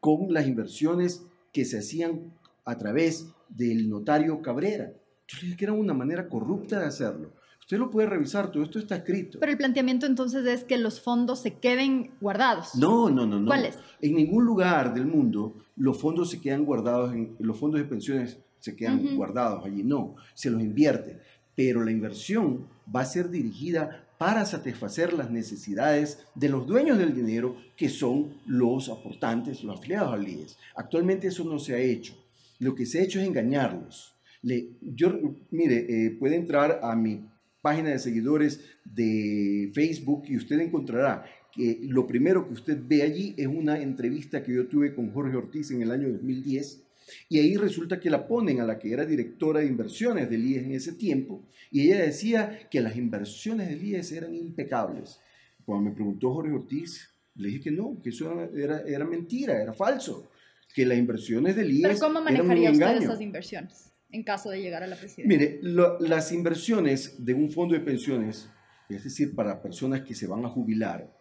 [0.00, 2.32] con las inversiones que se hacían
[2.64, 4.92] a través del notario Cabrera.
[5.26, 7.32] Yo dije que era una manera corrupta de hacerlo.
[7.68, 9.40] Usted lo puede revisar, todo esto está escrito.
[9.40, 12.74] Pero el planteamiento entonces es que los fondos se queden guardados.
[12.76, 13.46] No, no, no, no.
[13.46, 13.76] ¿Cuáles?
[14.00, 18.38] En ningún lugar del mundo los fondos se quedan guardados, en, los fondos de pensiones
[18.58, 19.82] se quedan guardados allí.
[19.82, 21.20] No, se los invierte.
[21.54, 27.14] Pero la inversión va a ser dirigida para satisfacer las necesidades de los dueños del
[27.14, 30.56] dinero, que son los aportantes, los afiliados al IES.
[30.74, 32.14] Actualmente eso no se ha hecho.
[32.60, 34.14] Lo que se ha hecho es engañarlos.
[34.40, 35.12] Le, yo,
[35.50, 37.28] mire, eh, puede entrar a mi
[37.68, 43.34] página de seguidores de Facebook y usted encontrará que lo primero que usted ve allí
[43.36, 46.82] es una entrevista que yo tuve con Jorge Ortiz en el año 2010
[47.28, 50.64] y ahí resulta que la ponen a la que era directora de inversiones del IES
[50.64, 55.20] en ese tiempo y ella decía que las inversiones del IES eran impecables.
[55.66, 59.74] Cuando me preguntó Jorge Ortiz, le dije que no, que eso era, era mentira, era
[59.74, 60.30] falso,
[60.74, 61.82] que las inversiones del IES...
[61.82, 63.92] ¿Pero cómo manejaría usted esas inversiones?
[64.10, 65.26] En caso de llegar a la presidencia?
[65.26, 68.48] Mire, las inversiones de un fondo de pensiones,
[68.88, 71.14] es decir, para personas que se van a jubilar,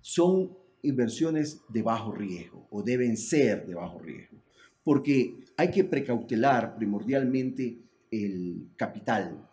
[0.00, 4.38] son inversiones de bajo riesgo o deben ser de bajo riesgo,
[4.84, 7.78] porque hay que precautelar primordialmente
[8.10, 9.46] el capital.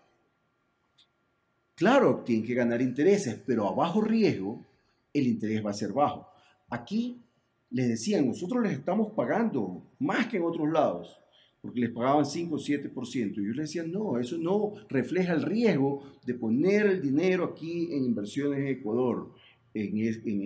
[1.76, 4.66] Claro, tienen que ganar intereses, pero a bajo riesgo
[5.14, 6.28] el interés va a ser bajo.
[6.70, 7.22] Aquí
[7.70, 11.20] les decían, nosotros les estamos pagando más que en otros lados
[11.68, 13.32] porque les pagaban 5 o 7%.
[13.34, 17.90] Y yo les decía, no, eso no refleja el riesgo de poner el dinero aquí
[17.92, 19.34] en inversiones en Ecuador,
[19.74, 19.98] en,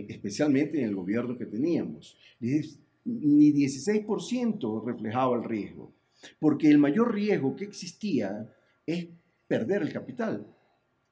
[0.09, 2.17] especialmente en el gobierno que teníamos.
[2.39, 5.93] Ni 16% reflejaba el riesgo,
[6.39, 8.51] porque el mayor riesgo que existía
[8.87, 9.07] es
[9.47, 10.47] perder el capital.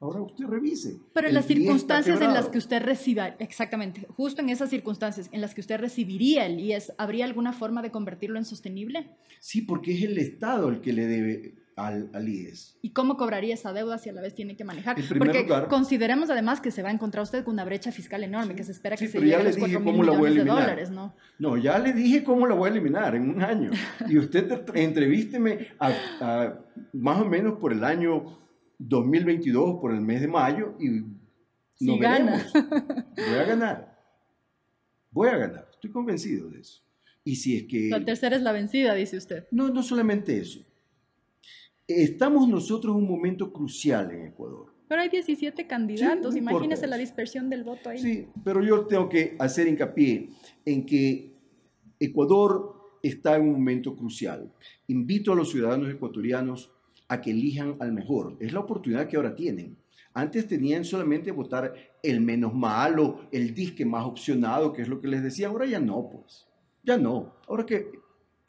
[0.00, 0.98] Ahora usted revise.
[1.12, 5.42] Pero en las circunstancias en las que usted reciba, exactamente, justo en esas circunstancias en
[5.42, 9.10] las que usted recibiría el IES, ¿habría alguna forma de convertirlo en sostenible?
[9.40, 12.78] Sí, porque es el Estado el que le debe al, al, IES.
[12.80, 14.96] ¿Y cómo cobraría esa deuda si a la vez tiene que manejar?
[15.18, 18.64] Porque consideremos además que se va a encontrar usted con una brecha fiscal enorme, que
[18.64, 21.14] se espera que se llegue a los 4 mil millones de dólares, ¿no?
[21.38, 23.70] No, ya le dije cómo la voy a eliminar en un año.
[24.08, 26.54] Y usted entrevísteme a,
[26.94, 28.40] más o menos por el año
[28.80, 31.04] 2022, por el mes de mayo, y
[31.84, 32.46] no gana.
[33.16, 33.98] Voy a ganar.
[35.10, 35.68] Voy a ganar.
[35.72, 36.82] Estoy convencido de eso.
[37.24, 37.88] Y si es que...
[37.90, 39.46] La tercera es la vencida, dice usted.
[39.50, 40.60] No, no solamente eso.
[41.86, 44.72] Estamos nosotros en un momento crucial en Ecuador.
[44.88, 47.98] Pero hay 17 candidatos, imagínese la dispersión del voto ahí.
[47.98, 50.30] Sí, pero yo tengo que hacer hincapié
[50.64, 51.36] en que
[51.98, 54.52] Ecuador está en un momento crucial.
[54.88, 56.72] Invito a los ciudadanos ecuatorianos
[57.10, 58.36] a que elijan al mejor.
[58.38, 59.76] Es la oportunidad que ahora tienen.
[60.14, 65.08] Antes tenían solamente votar el menos malo, el disque más opcionado, que es lo que
[65.08, 65.48] les decía.
[65.48, 66.46] Ahora ya no, pues.
[66.84, 67.34] Ya no.
[67.48, 67.90] Ahora que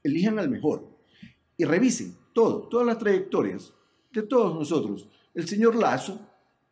[0.04, 0.88] elijan al mejor.
[1.58, 3.74] Y revisen todo, todas las trayectorias
[4.14, 5.10] de todos nosotros.
[5.34, 6.22] El señor Lazo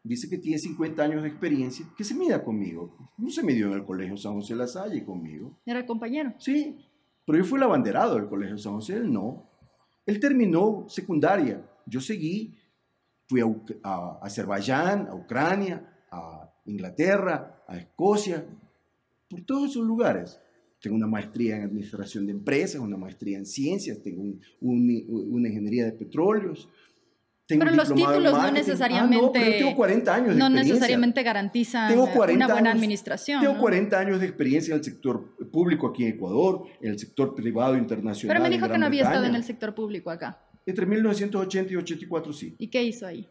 [0.04, 2.95] dice que tiene 50 años de experiencia, que se mida conmigo.
[3.17, 5.58] No se midió en el Colegio San José La Salle conmigo.
[5.65, 6.36] ¿Era compañero?
[6.38, 6.78] Sí,
[7.25, 9.49] pero yo fui el abanderado del Colegio San José, él no.
[10.06, 12.56] Él terminó secundaria, yo seguí,
[13.28, 13.41] fui
[13.84, 18.45] a, Azerbaiyán, a Ucrania, a Inglaterra, a Escocia,
[19.30, 20.39] por todos esos lugares.
[20.82, 24.23] Tengo una maestría en administración de empresas, una maestría en ciencias, tengo
[24.62, 26.69] una ingeniería de petróleos.
[27.45, 29.39] Tengo pero los títulos no necesariamente.
[29.39, 33.41] Ah, no, tengo 40 años de No necesariamente garantizan una buena administración.
[33.41, 37.34] Tengo 40 años de experiencia en el sector público aquí en Ecuador, en el sector
[37.34, 38.38] privado internacional.
[38.38, 40.39] Pero me dijo que no había estado en el sector público acá.
[40.69, 42.55] Entre 1980 y 84, sí.
[42.60, 43.27] ¿Y qué hizo ahí?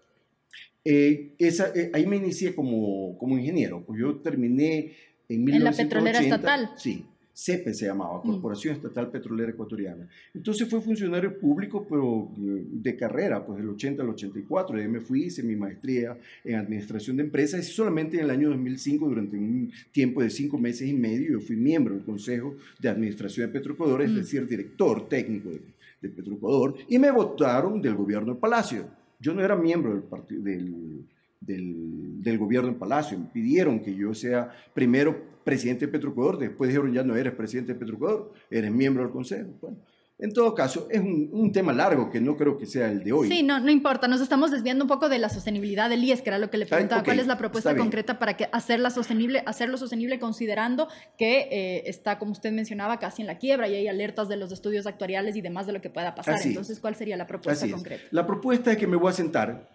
[0.84, 3.84] Eh, esa, eh, ahí me inicié como, como ingeniero.
[3.86, 4.92] Pues yo terminé
[5.28, 5.56] en 1980.
[5.56, 6.70] ¿En la petrolera estatal?
[6.76, 7.04] Sí.
[7.32, 8.26] CEPE se llamaba, mm.
[8.26, 10.08] Corporación Estatal Petrolera Ecuatoriana.
[10.34, 14.76] Entonces fue funcionario público, pero eh, de carrera, pues del 80 al 84.
[14.76, 18.30] De ahí me fui, hice mi maestría en Administración de Empresas y solamente en el
[18.30, 22.56] año 2005, durante un tiempo de cinco meses y medio, yo fui miembro del Consejo
[22.80, 24.16] de Administración de Petroecuador, es mm.
[24.16, 25.60] decir, director técnico de,
[26.00, 28.86] de Petroecuador, y me votaron del gobierno del Palacio.
[29.20, 31.06] Yo no era miembro del del
[31.40, 33.18] del, del, gobierno en Palacio.
[33.18, 37.72] Me pidieron que yo sea primero presidente de Petroecuador, después dijeron ya no eres presidente
[37.72, 39.50] de Petroecuador, eres miembro del Consejo.
[39.60, 39.78] Bueno,
[40.20, 43.12] en todo caso, es un, un, tema largo que no creo que sea el de
[43.12, 43.28] hoy.
[43.28, 44.08] Sí, no, no importa.
[44.08, 46.66] Nos estamos desviando un poco de la sostenibilidad del IES, que era lo que le
[46.66, 47.04] preguntaba.
[47.04, 52.18] ¿Cuál es la propuesta concreta para que hacerla sostenible, hacerlo sostenible considerando que eh, está,
[52.18, 55.40] como usted mencionaba, casi en la quiebra y hay alertas de los estudios actuariales y
[55.40, 56.40] demás de lo que pueda pasar?
[56.42, 58.02] Entonces, ¿cuál sería la propuesta concreta?
[58.10, 59.68] La propuesta es que me voy a sentar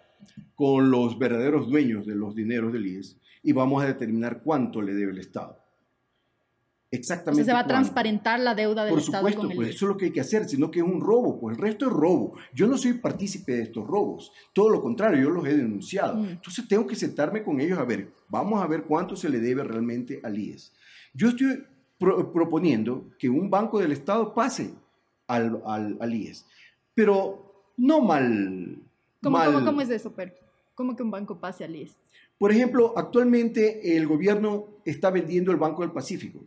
[0.54, 4.92] con los verdaderos dueños de los dineros del IES y vamos a determinar cuánto le
[4.92, 5.63] debe el Estado.
[6.94, 7.44] Exactamente.
[7.44, 9.22] Se va a transparentar la deuda del Estado.
[9.22, 11.40] Por supuesto, pues eso es lo que hay que hacer, sino que es un robo,
[11.40, 12.34] pues el resto es robo.
[12.52, 16.16] Yo no soy partícipe de estos robos, todo lo contrario, yo los he denunciado.
[16.16, 16.28] Mm.
[16.30, 19.64] Entonces tengo que sentarme con ellos a ver, vamos a ver cuánto se le debe
[19.64, 20.72] realmente al IES.
[21.12, 21.64] Yo estoy
[21.98, 24.74] proponiendo que un banco del Estado pase
[25.26, 26.46] al, al, al IES,
[26.94, 28.78] pero no mal
[29.24, 30.32] ¿Cómo, es eso, pero
[30.74, 31.96] ¿Cómo que un banco pase al IES?
[32.38, 36.44] Por ejemplo, actualmente el gobierno está vendiendo el Banco del Pacífico.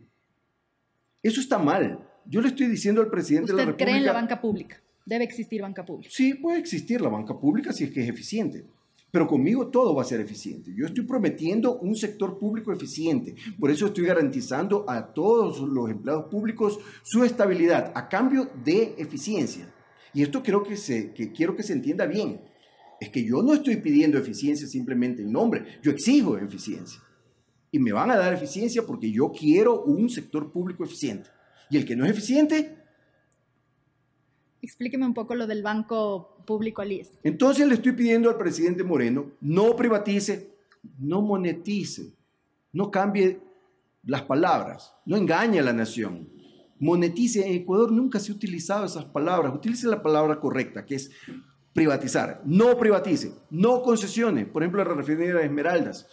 [1.22, 1.98] Eso está mal.
[2.26, 3.84] Yo le estoy diciendo al presidente de la República...
[3.84, 4.82] ¿Usted cree en la banca pública?
[5.04, 6.10] Debe existir banca pública.
[6.12, 8.66] Sí, puede existir la banca pública si es que es eficiente.
[9.10, 10.70] Pero conmigo todo va a ser eficiente.
[10.76, 13.34] Yo estoy prometiendo un sector público eficiente.
[13.58, 19.72] Por eso estoy garantizando a todos los empleados públicos su estabilidad a cambio de eficiencia.
[20.12, 22.40] Y esto creo que, se, que quiero que se entienda bien
[23.00, 27.00] es que yo no estoy pidiendo eficiencia simplemente en nombre, yo exijo eficiencia.
[27.70, 31.30] Y me van a dar eficiencia porque yo quiero un sector público eficiente.
[31.70, 32.76] Y el que no es eficiente...
[34.60, 37.16] Explíqueme un poco lo del banco público Alies.
[37.22, 40.50] Entonces le estoy pidiendo al presidente Moreno, no privatice,
[40.98, 42.12] no monetice,
[42.72, 43.40] no cambie
[44.04, 46.28] las palabras, no engañe a la nación.
[46.80, 51.10] Monetice, en Ecuador nunca se ha utilizado esas palabras, utilice la palabra correcta, que es
[51.72, 52.42] privatizar.
[52.44, 54.46] No privatice, no concesione.
[54.46, 56.08] Por ejemplo, la refinería de Esmeraldas.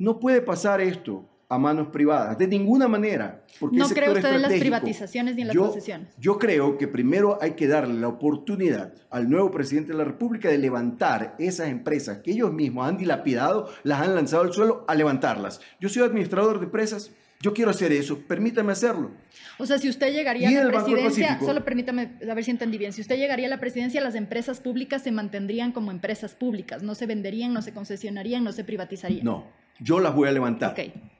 [0.00, 3.44] No puede pasar esto a manos privadas, de ninguna manera.
[3.58, 6.08] Porque no cree usted en las privatizaciones ni en las concesiones.
[6.16, 10.48] Yo creo que primero hay que darle la oportunidad al nuevo presidente de la República
[10.48, 14.94] de levantar esas empresas que ellos mismos han dilapidado, las han lanzado al suelo, a
[14.94, 15.60] levantarlas.
[15.80, 17.10] Yo soy administrador de empresas,
[17.42, 19.10] yo quiero hacer eso, permítame hacerlo.
[19.58, 22.94] O sea, si usted llegaría a la presidencia, solo permítame a ver si entendí bien,
[22.94, 26.94] si usted llegaría a la presidencia, las empresas públicas se mantendrían como empresas públicas, no
[26.94, 29.24] se venderían, no se concesionarían, no se privatizarían.
[29.24, 29.44] No,
[29.80, 30.74] yo las voy a levantar.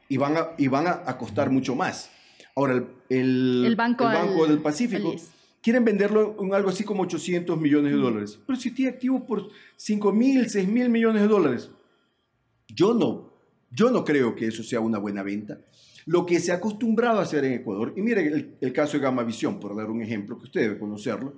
[0.09, 2.11] Y van a, y van a, costar mucho más.
[2.57, 2.75] Ahora,
[3.09, 4.09] el, el, banco,
[4.47, 5.15] del Pacífico
[5.63, 8.39] quieren venderlo en algo así como 800 millones de dólares.
[8.47, 11.71] Pero si tiene activo por 5 mil, 6 mil millones de dólares,
[12.69, 13.33] yo no,
[13.71, 15.59] yo no creo que eso sea una buena venta.
[16.07, 19.05] Lo que se ha acostumbrado a hacer en Ecuador, y mire el, el caso de
[19.05, 21.35] Gama Visión, por dar un ejemplo que usted debe conocerlo,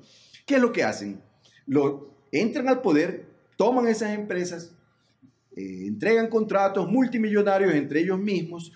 [0.46, 1.20] ¿qué es lo que hacen?
[1.66, 4.74] Lo, entran al poder, toman esas empresas,
[5.56, 8.72] eh, entregan contratos multimillonarios entre ellos mismos,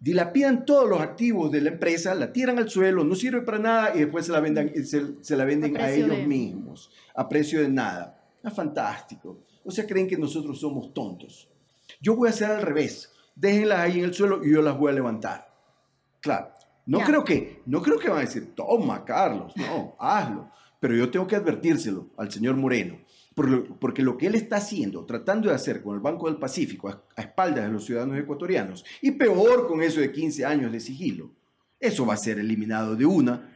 [0.00, 3.92] dilapidan todos los activos de la empresa, la tiran al suelo, no sirve para nada
[3.94, 8.20] y después se la, venden, se, la venden a, ellos mismos a precio de nada.
[8.42, 9.44] Es fantástico.
[9.64, 11.48] O sea, creen que nosotros somos tontos.
[12.00, 13.12] Yo voy a hacer al revés.
[13.36, 15.48] Déjenlas ahí en el suelo y yo las voy a levantar.
[16.20, 16.52] Claro.
[16.84, 20.50] No creo que, no creo que van a decir, toma, Carlos, no, hazlo.
[20.80, 22.98] Pero yo tengo que advertírselo al señor Moreno
[23.34, 27.04] porque lo que él está haciendo, tratando de hacer con el Banco del Pacífico a,
[27.16, 31.30] espaldas de los ciudadanos ecuatorianos, y peor con eso de 15 años de sigilo,
[31.80, 33.50] eso va a ser eliminado de una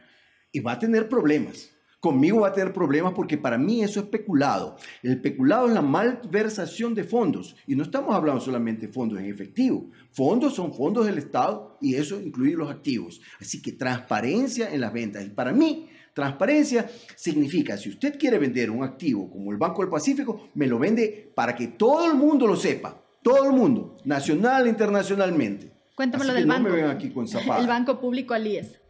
[0.51, 1.71] y va a tener problemas.
[1.99, 4.77] Conmigo va a tener problemas porque para mí eso es peculado.
[5.01, 7.55] El peculado es la malversación de fondos.
[7.65, 9.89] Y no estamos hablando solamente de fondos en efectivo.
[10.11, 13.19] Fondos son fondos del Estado y eso incluye los activos.
[13.39, 15.25] Así que transparencia en las ventas.
[15.25, 19.91] Y para mí, Transparencia significa, si usted quiere vender un activo como el Banco del
[19.91, 24.65] Pacífico, me lo vende para que todo el mundo lo sepa, todo el mundo, nacional
[24.65, 25.71] e internacionalmente.
[25.95, 26.69] Cuéntamelo del banco.
[27.59, 28.81] El banco público Alíes.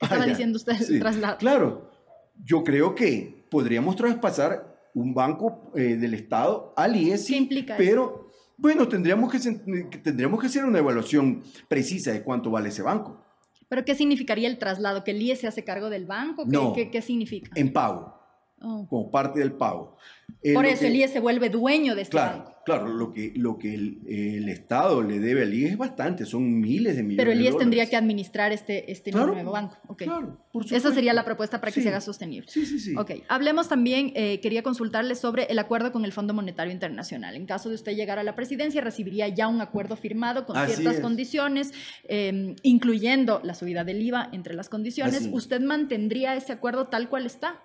[0.00, 1.38] Estaba ah, diciendo usted el traslado.
[1.38, 1.90] Claro,
[2.44, 7.26] yo creo que podríamos traspasar un banco eh, del Estado al IES.
[7.26, 9.40] ¿Qué implica Pero, bueno, tendríamos que,
[10.04, 13.25] tendríamos que hacer una evaluación precisa de cuánto vale ese banco.
[13.68, 15.04] ¿Pero qué significaría el traslado?
[15.04, 16.44] ¿Que el IE se hace cargo del banco?
[16.44, 17.50] ¿Qué, no, ¿qué, significa?
[17.54, 18.16] En pago.
[18.60, 18.86] Oh.
[18.88, 19.96] Como parte del pago.
[20.54, 22.56] Por eso el IE se vuelve dueño de este claro, banco.
[22.64, 26.96] Claro, lo que, lo que el, Estado le debe al IE es bastante, son miles
[26.96, 29.76] de millones Pero el IES tendría que administrar este, este nuevo banco.
[29.88, 30.06] Okay.
[30.06, 32.50] Claro, por Esa sería la propuesta para que se haga sostenible.
[32.50, 32.94] Sí, sí, sí.
[32.96, 37.34] Ok, hablemos también, eh, quería consultarle sobre el acuerdo con el Fondo Monetario Internacional.
[37.36, 41.00] En caso de usted llegar a la presidencia, recibiría ya un acuerdo firmado con ciertas
[41.00, 41.72] condiciones,
[42.08, 45.28] em, incluyendo la subida del IVA entre las condiciones.
[45.32, 47.60] ¿Usted mantendría ese acuerdo tal cual está?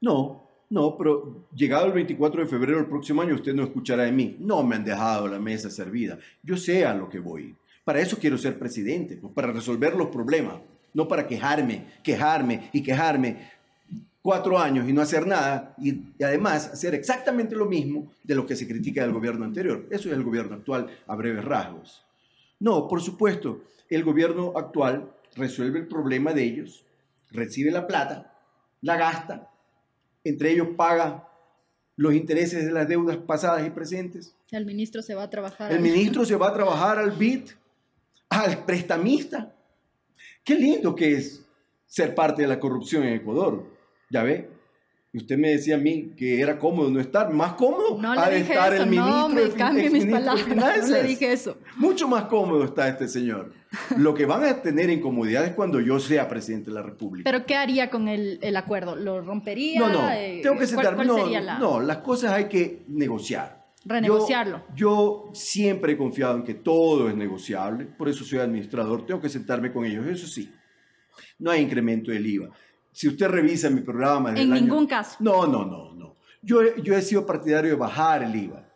[0.00, 4.12] No, no, pero llegado el 24 de febrero del próximo año usted no escuchará de
[4.12, 4.36] mí.
[4.38, 6.18] No me han dejado la mesa servida.
[6.42, 7.54] Yo sé a lo que voy.
[7.84, 10.56] Para eso quiero ser presidente, para resolver los problemas,
[10.92, 13.50] no para quejarme, quejarme y quejarme
[14.20, 18.56] cuatro años y no hacer nada y, además hacer exactamente lo mismo de lo que
[18.56, 19.86] se critica del gobierno anterior.
[19.90, 22.04] Eso es el gobierno actual a breves rasgos.
[22.60, 26.84] No, por supuesto, el gobierno actual resuelve el problema de ellos,
[27.30, 28.34] recibe la plata,
[28.82, 29.48] la gasta
[30.28, 31.28] entre ellos paga
[31.96, 34.34] los intereses de las deudas pasadas y presentes.
[34.50, 35.72] El ministro se va a trabajar.
[35.72, 37.50] El ministro se va a trabajar al BIT,
[38.28, 39.54] al prestamista.
[40.44, 41.44] Qué lindo que es
[41.86, 43.66] ser parte de la corrupción en Ecuador.
[44.10, 44.48] Ya ve,
[45.10, 48.40] y usted me decía a mí que era cómodo no estar, más cómodo no dije
[48.40, 51.56] estar eso, el ministro no, me cambie mis palabras, no le dije eso.
[51.76, 53.52] Mucho más cómodo está este señor.
[53.96, 57.30] Lo que van a tener incomodidad es cuando yo sea presidente de la República.
[57.30, 58.96] ¿Pero qué haría con el, el acuerdo?
[58.96, 59.80] ¿Lo rompería?
[59.80, 61.06] No, no, eh, tengo que sentarme.
[61.06, 63.66] No, no, las cosas hay que negociar.
[63.86, 64.64] Renegociarlo.
[64.74, 69.22] Yo, yo siempre he confiado en que todo es negociable, por eso soy administrador, tengo
[69.22, 70.52] que sentarme con ellos, eso sí.
[71.38, 72.50] No hay incremento del IVA
[72.98, 74.34] si usted revisa mi programa...
[74.34, 75.18] En ningún caso.
[75.20, 76.16] No, no, no, no.
[76.42, 78.68] Yo, yo he sido partidario de bajar el IVA,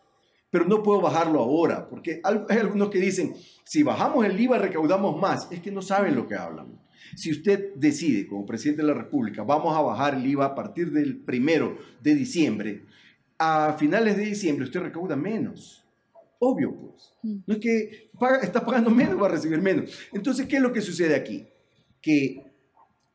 [0.49, 5.19] pero no puedo bajarlo ahora, porque hay algunos que dicen, si bajamos el IVA recaudamos
[5.19, 5.51] más.
[5.51, 6.79] Es que no saben lo que hablan.
[7.17, 10.93] Si usted decide, como presidente de la República, vamos a bajar el IVA a partir
[10.93, 12.85] del primero de diciembre,
[13.37, 15.83] a finales de diciembre usted recauda menos.
[16.39, 17.13] Obvio, pues.
[17.23, 17.39] Mm.
[17.45, 18.09] No es que
[18.41, 19.99] está pagando menos, va a recibir menos.
[20.13, 21.45] Entonces, ¿qué es lo que sucede aquí?
[22.01, 22.52] Que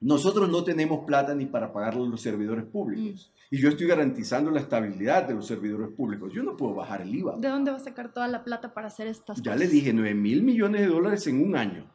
[0.00, 3.32] nosotros no tenemos plata ni para pagarle a los servidores públicos.
[3.34, 3.54] Mm.
[3.54, 6.32] Y yo estoy garantizando la estabilidad de los servidores públicos.
[6.32, 7.36] Yo no puedo bajar el IVA.
[7.38, 9.60] ¿De dónde va a sacar toda la plata para hacer estas ya cosas?
[9.60, 11.90] Ya le dije, 9 mil millones de dólares en un año.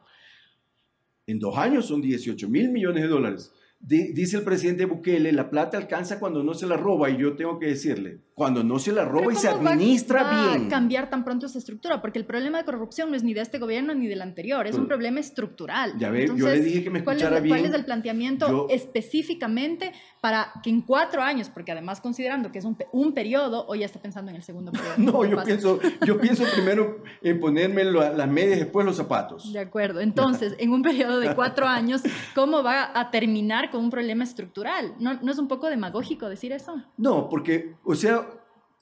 [1.26, 3.52] En dos años son 18 mil millones de dólares
[3.86, 7.58] dice el presidente Bukele, la plata alcanza cuando no se la roba y yo tengo
[7.58, 10.66] que decirle, cuando no se la roba y se administra va, bien.
[10.66, 12.00] a cambiar tan pronto esa estructura?
[12.00, 14.76] Porque el problema de corrupción no es ni de este gobierno ni del anterior, es
[14.76, 15.94] un problema estructural.
[15.98, 17.56] Ya ve, yo le dije que me escuchara bien.
[17.56, 22.64] ¿Cuál es el planteamiento específicamente para que en cuatro años, porque además considerando que es
[22.64, 24.94] un, un periodo, hoy ya está pensando en el segundo periodo?
[24.98, 29.52] no, yo pienso, yo pienso primero en ponerme las medias, después los zapatos.
[29.52, 32.02] De acuerdo, entonces, en un periodo de cuatro años,
[32.34, 34.94] ¿cómo va a terminar con un problema estructural.
[34.98, 36.82] ¿No, ¿No es un poco demagógico decir eso?
[36.96, 38.26] No, porque, o sea,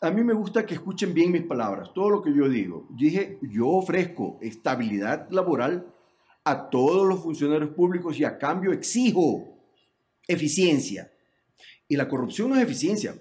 [0.03, 2.89] a mí me gusta que escuchen bien mis palabras, todo lo que yo digo.
[2.91, 5.87] dije, yo ofrezco estabilidad laboral
[6.43, 9.57] a todos los funcionarios públicos y a cambio exijo
[10.27, 11.13] eficiencia.
[11.87, 13.15] Y la corrupción no es eficiencia.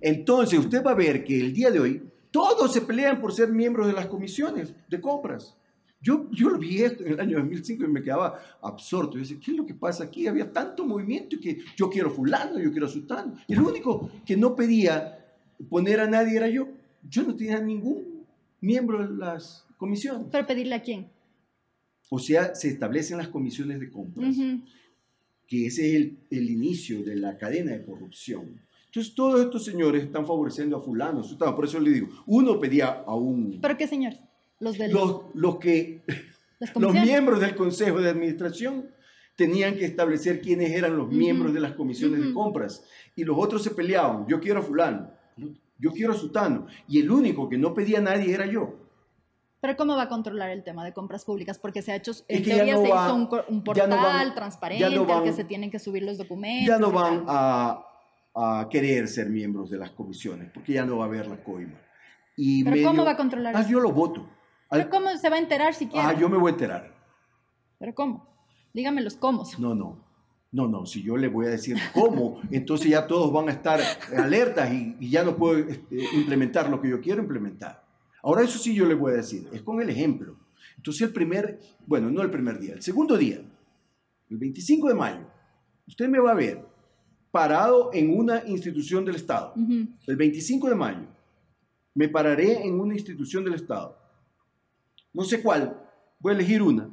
[0.00, 2.02] Entonces usted va a ver que el día de hoy
[2.32, 5.56] todos se pelean por ser miembros de las comisiones de compras.
[6.00, 9.12] Yo, yo lo vi esto en el año 2005 y me quedaba absorto.
[9.12, 10.26] Yo decía, ¿qué es lo que pasa aquí?
[10.26, 13.36] Había tanto movimiento que yo quiero fulano, yo quiero sultano.
[13.46, 15.19] Y el único que no pedía
[15.68, 16.68] poner a nadie era yo.
[17.08, 18.26] Yo no tenía ningún
[18.60, 20.28] miembro de las comisiones.
[20.30, 21.08] ¿Pero pedirle a quién?
[22.10, 24.36] O sea, se establecen las comisiones de compras,
[25.46, 28.60] que ese es el, el, inicio de la cadena de corrupción.
[28.86, 31.22] Entonces, todos estos señores están favoreciendo a fulano.
[31.38, 33.60] Por eso le digo, uno pedía a un...
[33.62, 34.18] ¿Pero qué señores?
[34.58, 36.02] Los, de los, los, que...
[36.76, 38.90] Los miembros del Consejo de Administración
[39.36, 42.84] tenían que establecer quiénes eran los miembros de las comisiones de compras.
[43.16, 44.26] Y los otros se peleaban.
[44.28, 45.10] Yo quiero a fulano.
[45.78, 46.66] Yo quiero a Sutano.
[46.88, 48.74] Y el único que no pedía a nadie era yo.
[49.60, 51.58] Pero ¿cómo va a controlar el tema de compras públicas?
[51.58, 53.14] Porque se ha hecho, en teoría se hizo
[53.48, 56.66] un, portal transparente al que se tienen que subir los documentos.
[56.66, 57.84] Ya no van a,
[58.34, 61.78] a, querer ser miembros de las comisiones, porque ya no va a haber la coima.
[62.36, 64.26] Y ¿Pero cómo va a controlar ah, Yo lo voto.
[64.70, 66.06] ¿Pero cómo se va a enterar si quiere?
[66.06, 66.94] Ah, yo me voy a enterar.
[67.78, 68.30] ¿Pero cómo?
[68.72, 69.44] Dígame los cómo.
[69.58, 70.09] No, no.
[70.52, 73.80] No, no, si yo le voy a decir cómo, entonces ya todos van a estar
[74.16, 77.84] alertas y, y ya no puedo este, implementar lo que yo quiero implementar.
[78.22, 80.36] Ahora eso sí yo le voy a decir, es con el ejemplo.
[80.76, 83.40] Entonces el primer, bueno, no el primer día, el segundo día,
[84.28, 85.26] el 25 de mayo,
[85.86, 86.64] usted me va a ver
[87.30, 89.54] parado en una institución del Estado.
[90.06, 91.06] El 25 de mayo
[91.94, 93.96] me pararé en una institución del Estado.
[95.12, 95.80] No sé cuál,
[96.18, 96.88] voy a elegir una.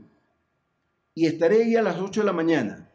[1.13, 2.86] Y estaré ahí a las 8 de la mañana.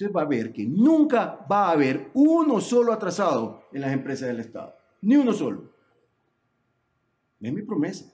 [0.00, 4.28] Usted va a ver que nunca va a haber uno solo atrasado en las empresas
[4.28, 4.76] del Estado.
[5.02, 5.72] Ni uno solo.
[7.40, 8.04] Es mi promesa.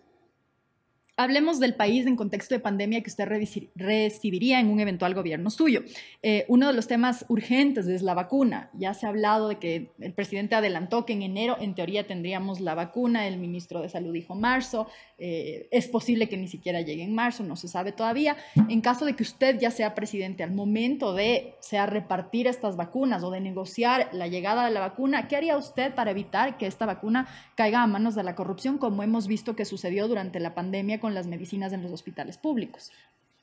[1.16, 3.28] Hablemos del país en contexto de pandemia que usted
[3.76, 5.84] recibiría en un eventual gobierno suyo.
[6.24, 8.68] Eh, uno de los temas urgentes es la vacuna.
[8.72, 12.58] Ya se ha hablado de que el presidente adelantó que en enero, en teoría, tendríamos
[12.58, 13.28] la vacuna.
[13.28, 14.88] El ministro de Salud dijo marzo.
[15.16, 18.36] Eh, es posible que ni siquiera llegue en marzo, no se sabe todavía.
[18.68, 23.22] En caso de que usted ya sea presidente, al momento de sea repartir estas vacunas
[23.22, 26.86] o de negociar la llegada de la vacuna, ¿qué haría usted para evitar que esta
[26.86, 31.03] vacuna caiga a manos de la corrupción, como hemos visto que sucedió durante la pandemia?
[31.04, 32.90] Con las medicinas en los hospitales públicos.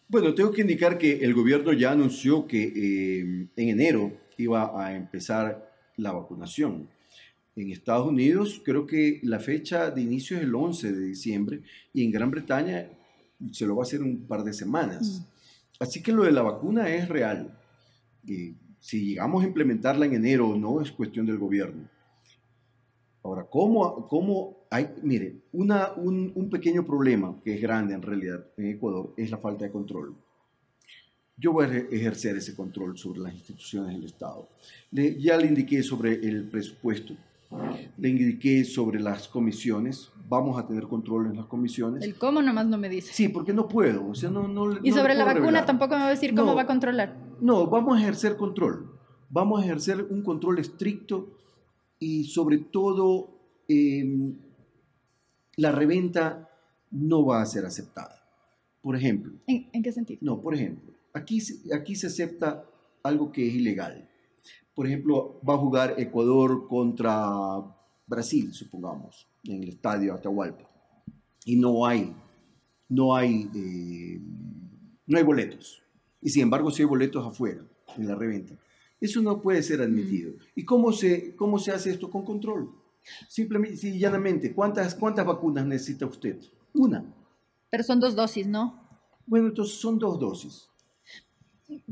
[0.07, 3.20] Bueno, tengo que indicar que el gobierno ya anunció que eh,
[3.55, 6.89] en enero iba a empezar la vacunación.
[7.55, 11.62] En Estados Unidos creo que la fecha de inicio es el 11 de diciembre
[11.93, 12.89] y en Gran Bretaña
[13.51, 15.20] se lo va a hacer un par de semanas.
[15.20, 15.84] Mm.
[15.84, 17.59] Así que lo de la vacuna es real.
[18.28, 21.88] Eh, si llegamos a implementarla en enero o no es cuestión del gobierno.
[23.22, 28.67] Ahora, ¿cómo, cómo hay, mire, una, un, pequeño problema que es grande en realidad en
[28.67, 30.15] Ecuador es la falta de control.
[31.36, 34.47] Yo voy a ejercer ese control sobre las instituciones del Estado.
[34.91, 37.15] ya le indiqué sobre el presupuesto,
[37.97, 42.01] le indiqué sobre las comisiones, vamos a tener control en las comisiones.
[42.01, 43.11] El cómo nomás no me dice.
[43.11, 44.07] Sí, porque no puedo.
[44.07, 46.61] O sea, no, no, y sobre la vacuna tampoco me va a decir cómo va
[46.61, 47.17] a controlar.
[47.41, 48.89] No, vamos a ejercer control.
[49.30, 51.38] Vamos a ejercer un control estricto
[51.99, 54.36] y sobre todo em,
[55.62, 56.49] la reventa
[56.89, 58.20] no va a ser aceptada.
[58.82, 59.34] Por ejemplo.
[59.45, 60.20] ¿En, qué sentido?
[60.24, 61.39] No, por ejemplo, aquí,
[61.72, 62.66] aquí se acepta
[63.03, 64.09] algo que es ilegal.
[64.74, 67.30] Por ejemplo, va a jugar Ecuador contra
[68.07, 70.68] Brasil, supongamos, en el estadio Atahualpa.
[71.45, 72.16] Y no hay,
[72.89, 74.24] no hay, em,
[75.05, 75.84] no hay boletos.
[76.22, 77.64] Y sin embargo, sí hay boletos afuera,
[77.97, 78.55] en la reventa.
[78.99, 80.34] Eso no puede ser admitido.
[80.55, 82.81] ¿Y cómo se, cómo se hace esto con control?
[83.28, 86.39] Simplemente y llanamente, ¿cuántas, ¿cuántas vacunas necesita usted?
[86.74, 87.04] Una.
[87.70, 88.88] Pero son dos dosis, ¿no?
[89.26, 90.70] Bueno, entonces son dos dosis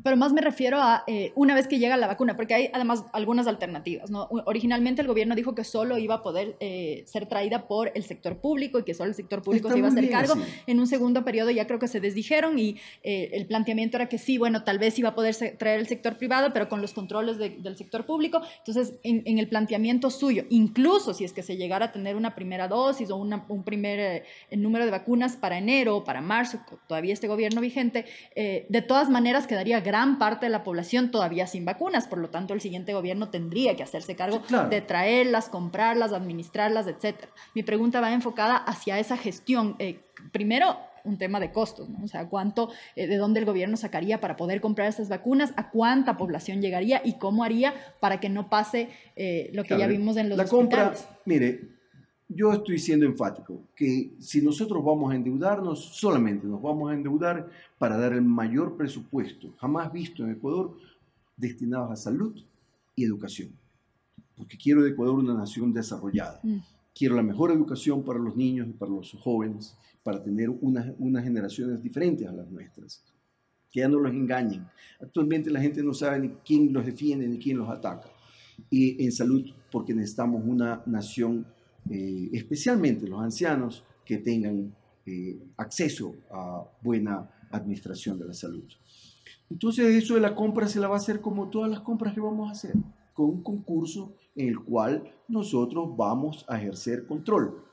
[0.04, 3.06] pero más me refiero a eh, una vez que llega la vacuna, porque hay además
[3.14, 4.10] algunas alternativas.
[4.10, 4.28] ¿no?
[4.46, 8.40] Originalmente el gobierno dijo que solo iba a poder eh, ser traída por el sector
[8.40, 10.36] público y que solo el sector público se iba a hacer cargo.
[10.68, 14.18] En un segundo periodo ya creo que se desdijeron y eh, el planteamiento era que
[14.18, 17.38] sí, bueno, tal vez iba a poder traer el sector privado, pero con los controles
[17.38, 18.42] del sector público.
[18.60, 22.68] Entonces, en, el planteamiento suyo, incluso si es que se llegara a tener una primera
[22.68, 27.62] dosis o un primer número de vacunas para enero o para marzo, todavía este gobierno
[27.62, 28.06] vigente,
[28.36, 32.54] de todas maneras quedaría gran parte de la población todavía sin vacunas, por lo tanto
[32.54, 37.16] el siguiente gobierno tendría que hacerse cargo de traerlas, comprarlas, administrarlas, etc.
[37.54, 39.76] Mi pregunta va enfocada hacia esa gestión.
[39.80, 40.00] Eh,
[40.32, 42.04] primero, un tema de costos, ¿no?
[42.04, 45.70] O sea, cuánto, eh, de dónde el gobierno sacaría para poder comprar esas vacunas, a
[45.70, 50.18] cuánta población llegaría y cómo haría para que no pase eh, lo que ya vimos
[50.18, 50.94] en los la compra,
[51.26, 51.79] mire,
[52.30, 57.50] yo estoy siendo enfático que si nosotros vamos a endeudarnos, solamente nos vamos a endeudar
[57.80, 60.78] para dar el mayor presupuesto jamás visto en Ecuador
[61.36, 62.40] destinados a salud
[62.96, 63.50] y educación.
[64.38, 66.40] Porque quiero de Ecuador una nación desarrollada.
[66.44, 66.58] Mm.
[66.94, 71.24] Quiero la mejor educación para los niños y para los jóvenes, para tener unas, unas
[71.24, 73.04] generaciones diferentes a las nuestras.
[73.72, 74.68] Que ya no los engañen.
[75.02, 78.10] Actualmente la gente no sabe ni quién los defiende ni quién los ataca.
[78.70, 81.46] Y en salud, porque necesitamos una nación,
[81.90, 84.74] eh, especialmente los ancianos, que tengan
[85.06, 88.64] eh, acceso a buena administración de la salud.
[89.50, 92.20] Entonces eso de la compra se la va a hacer como todas las compras que
[92.20, 92.74] vamos a hacer,
[93.14, 97.64] con un concurso en el cual nosotros vamos a ejercer control.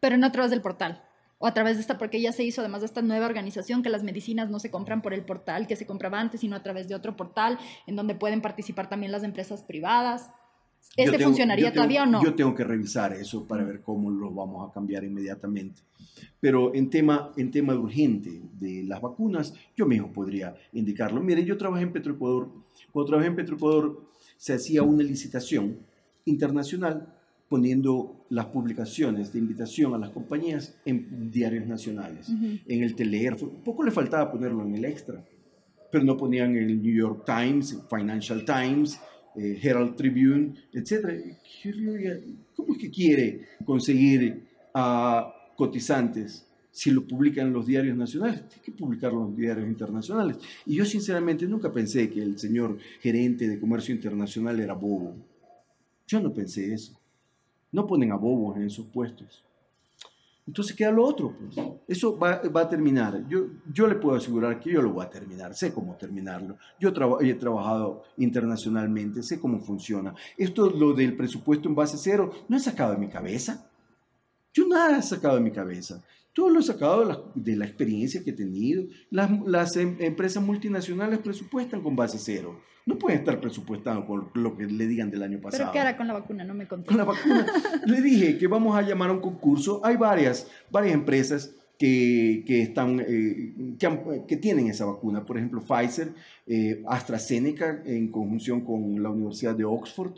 [0.00, 1.02] Pero no a través del portal
[1.38, 3.90] o a través de esta, porque ya se hizo además de esta nueva organización que
[3.90, 6.88] las medicinas no se compran por el portal que se compraba antes, sino a través
[6.88, 10.30] de otro portal en donde pueden participar también las empresas privadas.
[10.96, 12.22] ¿Este funcionaría todavía o no?
[12.22, 15.82] Yo tengo que revisar eso para ver cómo lo vamos a cambiar inmediatamente.
[16.40, 21.20] Pero en tema, en tema urgente de las vacunas, yo mismo podría indicarlo.
[21.20, 22.50] Mire, yo trabajé en Petroecuador.
[22.92, 24.04] Cuando trabajé en Petroecuador
[24.36, 25.78] se hacía una licitación
[26.24, 27.14] internacional
[27.48, 33.52] poniendo las publicaciones de invitación a las compañías en diarios nacionales, en el teléfono.
[33.64, 35.24] Poco le faltaba ponerlo en el extra,
[35.92, 38.98] pero no ponían el New York Times, Financial Times,
[39.36, 41.36] eh, Herald Tribune, etc.
[42.54, 48.48] ¿Cómo es que quiere conseguir a cotizantes si lo publican los diarios nacionales?
[48.48, 50.38] Tiene que publicarlo en los diarios internacionales.
[50.66, 55.16] Y yo sinceramente nunca pensé que el señor gerente de comercio internacional era bobo.
[56.06, 56.98] Yo no pensé eso.
[57.72, 59.44] No ponen a bobos en esos puestos.
[60.46, 61.66] Entonces queda lo otro, pues.
[61.88, 63.26] Eso va, a terminar.
[63.28, 66.56] Yo, yo le puedo asegurar que yo lo voy a terminar, sé cómo terminarlo.
[66.78, 70.14] Yo he trabajado internacionalmente, sé cómo funciona.
[70.36, 73.66] Esto, lo del presupuesto en base cero, no he sacado de mi cabeza.
[74.52, 76.02] Yo nada he sacado de mi cabeza.
[76.34, 78.84] Todo lo he sacado de la, experiencia que he tenido.
[79.10, 82.60] Las, em, empresas multinacionales presupuestan con base cero.
[82.86, 85.62] No pueden estar presupuestando con lo que le digan del año pasado.
[85.62, 86.44] ¿Pero qué hará con la vacuna?
[86.44, 86.88] No me contó.
[86.88, 87.46] Con la vacuna.
[87.86, 89.80] le dije que vamos a llamar a un concurso.
[89.84, 93.54] Hay varias, varias empresas que, que están, eh,
[94.26, 95.24] que, tienen esa vacuna.
[95.24, 96.12] Por ejemplo, Pfizer,
[96.46, 100.14] eh, AstraZeneca en conjunción con la Universidad de Oxford,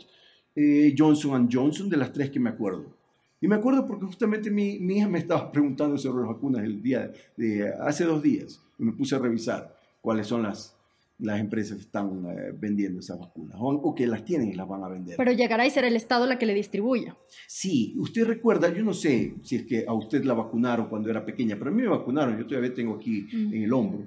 [0.55, 2.97] eh, Johnson Johnson, de las tres que me acuerdo.
[3.39, 6.81] Y me acuerdo porque justamente mi, mi, hija me estaba preguntando sobre las vacunas el
[6.81, 10.75] día de hace dos días y me puse a revisar cuáles son las,
[11.19, 14.83] las empresas que están eh, vendiendo esas vacunas o, que las tienen y las van
[14.83, 15.17] a vender.
[15.17, 17.15] Pero llegará y será el Estado la que le distribuya.
[17.47, 21.25] Sí, usted recuerda, yo no sé si es que a usted la vacunaron cuando era
[21.25, 24.05] pequeña, pero a mí me vacunaron, yo todavía tengo aquí en el hombro.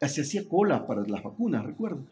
[0.00, 2.06] Se hacía cola para las vacunas, recuerdo.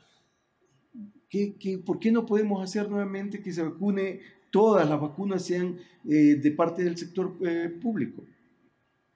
[1.29, 4.21] ¿Qué, qué, por qué no podemos hacer nuevamente que se vacune
[4.53, 5.79] todas las vacunas sean
[6.09, 8.25] eh, de parte del sector eh, público.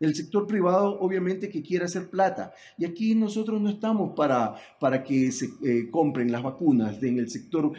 [0.01, 2.53] El sector privado obviamente que quiere hacer plata.
[2.77, 7.31] Y aquí nosotros no estamos para, para que se eh, compren las vacunas en el
[7.31, 7.73] sector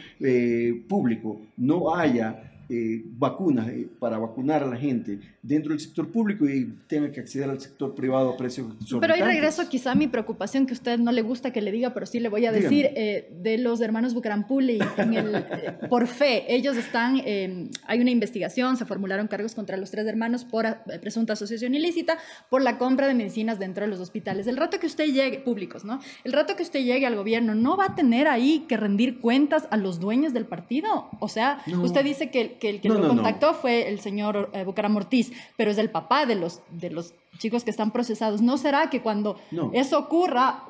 [0.88, 1.42] público.
[1.56, 6.70] No haya eh, vacunas eh, para vacunar a la gente dentro del sector público y
[6.86, 8.66] tenga que acceder al sector privado a precios
[9.00, 11.72] Pero ahí regreso quizá a mi preocupación que a usted no le gusta que le
[11.72, 15.44] diga, pero sí le voy a decir, eh, de los hermanos Bucarampuli, en el,
[15.88, 20.66] por fe, ellos están, hay una investigación, se formularon cargos contra los tres hermanos por
[21.00, 22.18] presunta asociación ilícita
[22.50, 24.46] por la compra de medicinas dentro de los hospitales.
[24.46, 26.00] El rato que usted llegue, públicos, ¿no?
[26.22, 29.66] El rato que usted llegue al gobierno, ¿no va a tener ahí que rendir cuentas
[29.70, 31.08] a los dueños del partido?
[31.18, 34.96] O sea, usted dice que que el que lo contactó fue el señor eh, Bucaram
[34.96, 38.42] Ortiz, pero es el papá de los, de los chicos que están procesados.
[38.42, 39.38] ¿No será que cuando
[39.72, 40.64] eso ocurra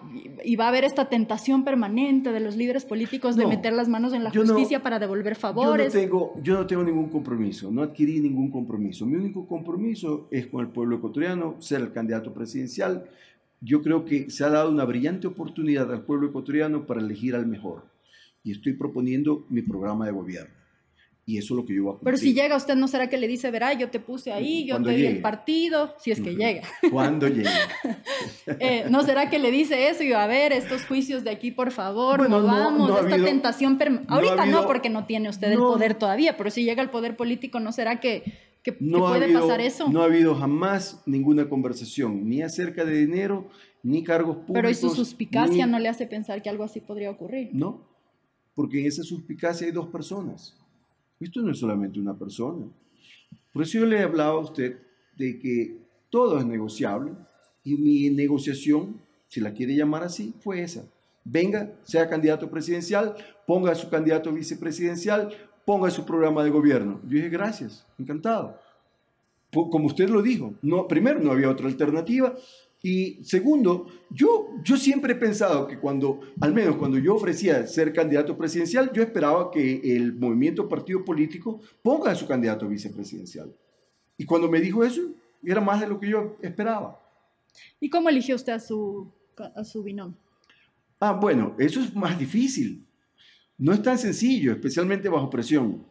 [0.45, 4.13] y va a haber esta tentación permanente de los líderes políticos de meter las manos
[4.13, 5.93] en la justicia para devolver favores?
[5.93, 9.07] Yo no, tengo, yo no tengo ningún compromiso, no adquirí ningún compromiso.
[9.07, 13.05] Mi único compromiso es con el pueblo ecuatoriano, ser el candidato presidencial.
[13.61, 17.47] Yo creo que se ha dado una brillante oportunidad al pueblo ecuatoriano para elegir al
[17.47, 17.85] mejor.
[18.45, 20.58] Y estoy proponiendo mi programa de gobierno.
[21.29, 23.19] Y eso es lo que yo voy a Pero si llega usted, ¿no será que
[23.19, 26.35] le dice, verá, yo te puse ahí, yo te di el partido, si es que
[26.35, 26.63] llega?
[26.91, 27.51] ¿Cuándo llega?
[28.47, 31.51] eh, ¿No será que le dice eso y va a ver estos juicios de aquí,
[31.51, 33.79] por favor, no, vamos, esta tentación...
[34.09, 37.61] Ahorita no, porque no tiene usted el poder todavía, pero si llega el poder político,
[37.61, 38.23] ¿no será que,
[38.63, 39.91] que, puede pasar eso?
[39.91, 43.51] No ha habido jamás ninguna conversación, ni acerca de dinero,
[43.83, 44.55] ni cargos públicos.
[44.55, 47.51] Pero ¿y su suspicacia no le hace pensar que algo así podría ocurrir?
[47.53, 47.87] No,
[48.55, 50.58] porque en esa suspicacia hay dos personas
[51.21, 52.67] esto no es solamente una persona.
[53.53, 54.79] Por eso yo le he hablado a usted
[55.17, 55.77] de que
[56.11, 57.13] todo es negociable
[57.65, 60.85] y mi negociación, si la quiere llamar así, fue esa.
[61.25, 63.15] Venga, sea candidato presidencial,
[63.47, 65.31] ponga su candidato vicepresidencial,
[65.65, 67.01] ponga su programa de gobierno.
[67.05, 68.59] Yo dije, gracias, encantado.
[69.53, 72.35] Como usted lo dijo, no, primero no había otra alternativa
[72.89, 77.93] Y segundo, yo, yo siempre he pensado que cuando, al menos cuando yo ofrecía ser
[77.93, 83.55] candidato presidencial, yo esperaba que el movimiento partido político ponga a su candidato vicepresidencial.
[84.17, 85.03] Y cuando me dijo eso,
[85.45, 86.99] era más de lo que yo esperaba.
[87.79, 90.17] ¿Y cómo eligió usted a su, a su binomio?
[90.99, 92.87] Ah, bueno, eso es más difícil.
[93.59, 95.85] No es tan sencillo, especialmente bajo presión.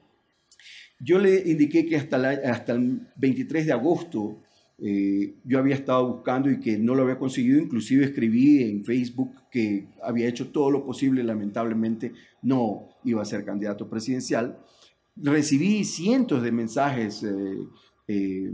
[1.00, 2.18] Yo le indiqué que hasta,
[2.52, 4.42] hasta el 23 de agosto
[4.80, 7.60] eh, yo había estado buscando y que no lo había conseguido.
[7.60, 13.44] Inclusive escribí en Facebook que había hecho todo lo posible, lamentablemente no iba a ser
[13.44, 14.60] candidato presidencial.
[15.16, 17.58] Recibí cientos de mensajes eh,
[18.08, 18.52] eh,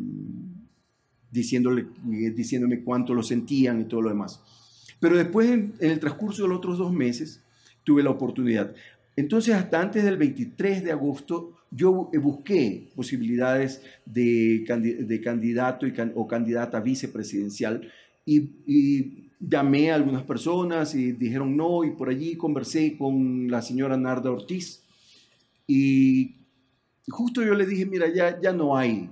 [1.29, 4.41] diciéndole, diciéndome cuánto lo sentían y todo lo demás.
[4.99, 7.43] Pero después, en el transcurso de los otros dos meses,
[7.83, 8.73] tuve la oportunidad.
[9.17, 14.65] Entonces, hasta antes del 23 de agosto, yo busqué posibilidades de,
[15.07, 17.89] de candidato y, o candidata vicepresidencial
[18.25, 23.97] y, llamé a algunas personas y dijeron no, y por allí conversé con la señora
[23.97, 24.81] Narda Ortiz.
[25.67, 26.35] Y
[27.09, 29.09] justo yo le dije, mira, ya, ya no hay,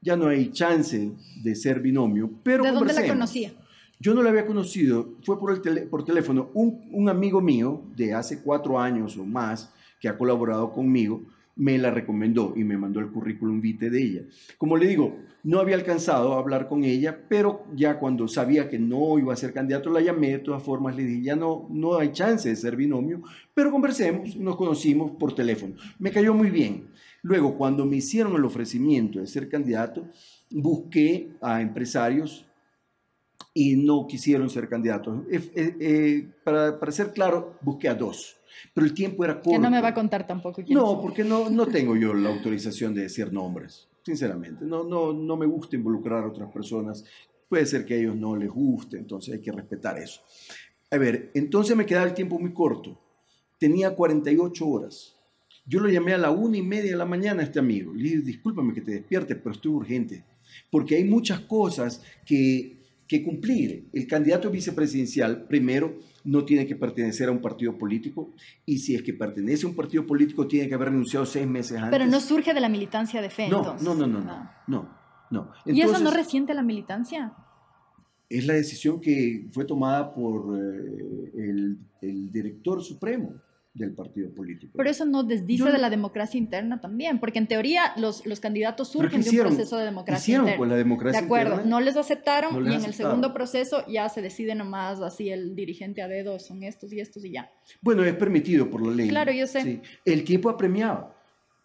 [0.00, 3.52] ya no hay chance de ser binomio, pero ¿De dónde la conocía?
[4.00, 6.50] Yo no la había conocido, fue por, el por teléfono.
[6.54, 11.22] Un, un, amigo mío de hace cuatro años o más, que ha colaborado conmigo,
[11.60, 14.22] me la recomendó y me mandó el currículum vitae de ella.
[14.56, 18.78] Como le digo, no había alcanzado a hablar con ella, pero ya cuando sabía que
[18.78, 21.98] no iba a ser candidato, la llamé, de todas formas le dije, ya no, no
[21.98, 25.74] hay chance de ser binomio, pero conversemos, nos conocimos por teléfono.
[25.98, 26.88] Me cayó muy bien.
[27.20, 30.08] Luego, cuando me hicieron el ofrecimiento de ser candidato,
[30.50, 32.46] busqué a empresarios
[33.52, 35.24] y no quisieron ser candidatos.
[35.30, 38.39] Eh, eh, para, para, ser claro, busqué a dos,
[38.74, 39.50] pero el tiempo era corto.
[39.50, 40.62] Que no me va a contar tampoco.
[40.68, 44.64] no, porque no, no tengo yo la autorización de decir nombres, sinceramente.
[44.64, 47.04] No, no, no me gusta involucrar a otras personas.
[47.48, 50.20] Puede ser que a ellos no les guste, entonces hay que respetar eso.
[50.90, 52.98] A ver, entonces me quedaba el tiempo muy corto.
[53.58, 55.16] Tenía 48 horas.
[55.66, 57.92] Yo lo llamé a la una y media de la mañana a este amigo.
[57.94, 60.24] Le dije, discúlpame que te despiertes, pero estoy urgente.
[60.70, 62.79] Porque hay muchas cosas que
[63.10, 63.88] que cumplir.
[63.92, 68.32] El candidato vicepresidencial, primero, no tiene que pertenecer a un partido político
[68.64, 71.78] y si es que pertenece a un partido político tiene que haber renunciado seis meses
[71.78, 71.90] antes.
[71.90, 75.26] Pero no surge de la militancia de fe, no, No, no, no, no, ah.
[75.28, 75.50] no.
[75.66, 77.34] ¿Y eso no resiente la militancia?
[78.28, 83.34] Es la decisión que fue tomada por eh, el, el director supremo
[83.72, 84.72] del partido político.
[84.76, 88.88] Pero eso no desdice de la democracia interna también, porque en teoría los, los candidatos
[88.88, 90.58] surgen de un proceso de democracia interna.
[90.58, 94.22] Pues la democracia de acuerdo, no les aceptaron y en el segundo proceso ya se
[94.22, 97.50] decide nomás así el dirigente a dedo son estos y estos y ya.
[97.80, 99.08] Bueno, es permitido por la ley.
[99.08, 99.80] Claro, yo sé.
[100.04, 101.14] El tiempo apremiado.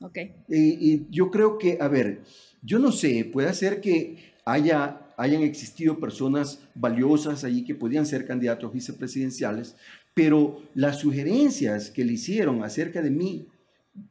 [0.02, 0.18] Ok.
[0.50, 2.22] Y, y, yo creo que, a ver,
[2.62, 8.26] yo no sé, puede ser que haya hayan existido personas valiosas allí que podían ser
[8.26, 9.76] candidatos vicepresidenciales,
[10.16, 13.48] pero las sugerencias que le hicieron acerca de mí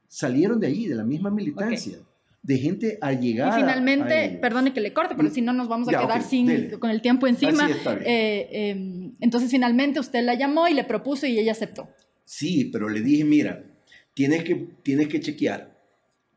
[0.06, 1.98] salieron de ahí, de la misma militancia.
[2.42, 3.58] De gente allegada.
[3.58, 6.90] Y finalmente, perdone que le corte, pero si no nos vamos a quedar sin, con
[6.90, 7.66] el tiempo encima.
[8.04, 11.88] Eh, em, entonces, finalmente usted la llamó y le propuso y ella aceptó.
[12.26, 13.64] Sí, pero le dije, mira,
[14.12, 15.74] tienes que, tienes que chequear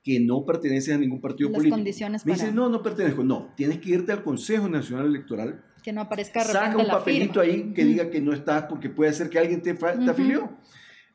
[0.02, 1.76] que no perteneces a ningún partido Las político.
[1.76, 3.26] Condiciones Me dice, no, no pertenezco.
[3.26, 7.72] No, tienes que irte al Consejo Nacional Electoral que no aparezca Saca un papelito ahí
[7.74, 10.52] que diga que no estás porque puede ser que alguien te, afilió.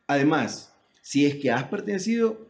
[0.06, 2.48] Además, si es que has pertenecido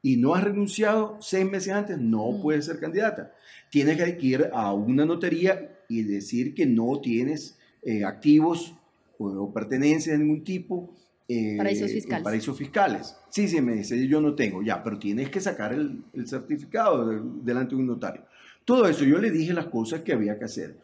[0.00, 3.34] y no has renunciado seis meses antes, no puedes ser candidata.
[3.70, 8.74] Tienes que ir a una notaría y decir que no tienes eh, activos
[9.18, 10.96] o, pertenencias de ningún tipo.
[11.28, 12.24] Eh, paraísos fiscales.
[12.24, 13.14] Paraísos fiscales.
[13.28, 17.74] Sí, sí, me dice, yo no tengo, ya, pero tienes que sacar el, certificado delante
[17.74, 18.24] de un notario.
[18.64, 20.78] Todo eso, yo le dije las cosas que había que hacer.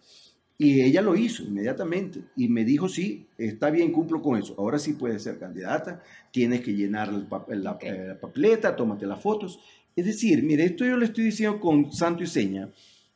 [0.59, 4.55] Y ella lo hizo inmediatamente y me dijo, sí, está bien, cumplo con eso.
[4.59, 7.27] Ahora sí puedes ser candidata, tienes que llenar el
[7.63, 9.59] la, eh, la, papeleta, tómate las fotos.
[9.97, 12.71] Es decir, mire, esto yo le estoy diciendo con santo y seña,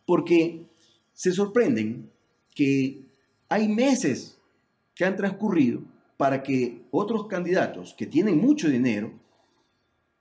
[0.04, 0.62] porque
[1.12, 2.10] se sorprenden
[2.54, 3.02] que
[3.48, 4.38] hay meses
[4.94, 5.82] que han transcurrido
[6.16, 9.12] para que otros candidatos que tienen mucho dinero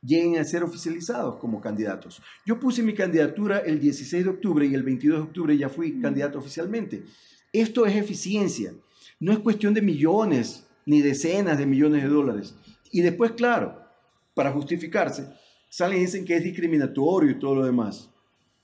[0.06, 2.22] lleguen a ser oficializados como candidatos.
[2.46, 6.00] Yo puse mi candidatura el 16 de octubre y el 22 de octubre ya fui
[6.00, 7.04] candidato oficialmente.
[7.52, 8.74] Esto es eficiencia,
[9.20, 12.56] no es cuestión de millones ni decenas de millones de dólares.
[12.92, 13.82] Y después, claro,
[14.34, 15.28] para justificarse,
[15.70, 18.10] salen y dicen que es discriminatorio y todo lo demás.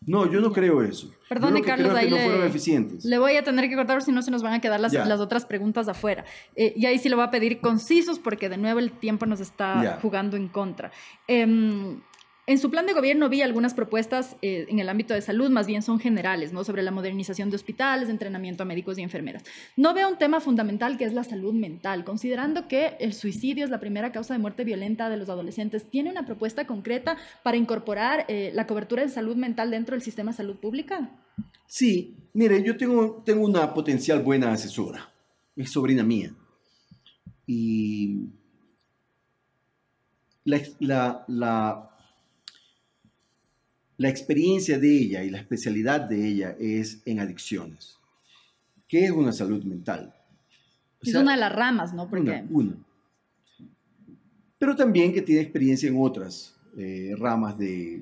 [0.06, 1.12] No, yo no creo eso.
[1.30, 3.06] Perdone, Carlos, ahí no le, fueron eficientes.
[3.06, 5.20] le voy a tener que cortar, si no se nos van a quedar las, las
[5.20, 6.26] otras preguntas afuera.
[6.56, 9.40] Eh, y ahí sí lo voy a pedir concisos porque de nuevo el tiempo nos
[9.40, 10.92] está jugando en contra.
[11.28, 12.02] Em,
[12.52, 15.68] En su plan de gobierno vi algunas propuestas eh, en el ámbito de salud, más
[15.68, 16.66] bien son generales, ¿no?
[16.66, 19.46] Sobre la modernización de hospitales, entrenamiento a médicos y enfermeras.
[19.78, 23.72] No veo un tema fundamental que es la salud mental, considerando que el suicidio es
[23.72, 25.90] la primera causa de muerte violenta de los adolescentes.
[25.90, 30.32] ¿Tiene una propuesta concreta para incorporar eh, la cobertura de salud mental dentro del sistema
[30.32, 31.10] de salud pública?
[31.68, 35.10] Sí, mire, yo tengo, tengo una potencial buena asesora,
[35.56, 36.34] es sobrina mía.
[37.48, 38.28] Y
[40.44, 41.91] la, la, la,
[44.10, 47.98] experiencia de ella y la especialidad de ella es en adicciones.
[48.88, 50.14] ¿Qué es una salud mental?
[51.02, 52.10] es una de las ramas, ¿no?
[52.10, 52.44] Porque...
[52.50, 52.76] Una,
[54.58, 58.02] Pero también que tiene experiencia en otras eh, ramas de,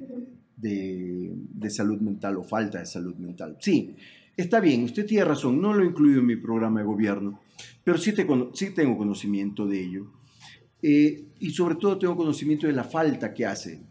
[0.58, 3.58] de, salud mental o falta de salud mental.
[3.60, 3.96] Sí,
[4.36, 7.40] está bien, usted tiene razón, no lo he incluido en mi programa de gobierno,
[7.84, 8.14] pero sí,
[8.54, 10.12] sí tengo conocimiento de ello.
[10.82, 13.82] Eh, y sobre todo tengo conocimiento de la falta que hace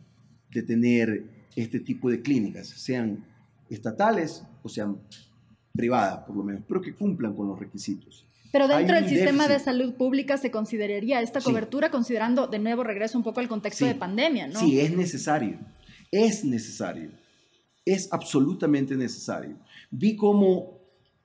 [0.51, 3.25] de tener este tipo de clínicas, sean
[3.69, 4.99] estatales o sean
[5.73, 8.25] privadas, por lo menos, pero que cumplan con los requisitos.
[8.53, 13.19] Pero dentro del sistema de salud pública se consideraría esta cobertura, considerando de nuevo regreso
[13.19, 14.59] un poco al contexto de pandemia, ¿no?
[14.61, 15.59] Sí, es necesario.
[16.11, 17.11] Es necesario.
[17.85, 19.59] Es absolutamente necesario.
[19.91, 20.81] Vi cómo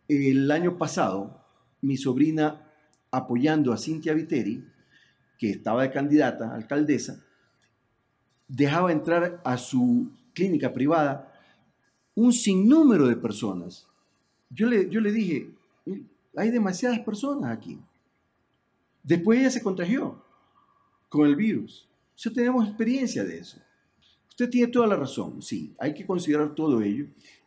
[0.07, 1.45] el año pasado
[1.81, 2.69] mi sobrina
[3.11, 4.65] apoyando a Cintia Viteri,
[5.37, 7.23] que estaba de candidata a alcaldesa,
[8.47, 11.29] dejaba entrar a su clínica privada
[12.15, 13.87] un sinnúmero de personas.
[14.49, 15.49] Yo le, yo le dije,
[16.35, 17.79] hay demasiadas personas aquí.
[19.01, 20.23] Después ella se contagió
[21.09, 21.87] con el virus.
[22.17, 23.57] Yo tenemos experiencia de eso.
[24.29, 27.05] Usted tiene toda la razón, sí, hay que considerar todo ello.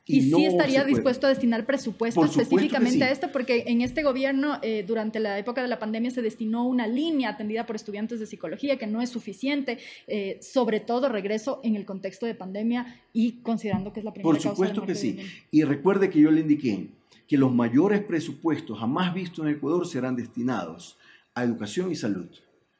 [0.09, 4.84] Y, sí estaría dispuesto a destinar presupuesto específicamente a esto, porque en este gobierno, eh,
[4.86, 8.78] durante la época de la pandemia, se destinó una línea atendida por estudiantes de psicología
[8.78, 13.92] que no es suficiente, eh, sobre todo regreso en el contexto de pandemia y considerando
[13.92, 15.18] que es la primera Por supuesto que sí.
[15.50, 16.88] Y recuerde que yo le indiqué
[17.26, 20.98] que los mayores presupuestos jamás vistos en Ecuador serán destinados
[21.34, 22.28] a educación y salud.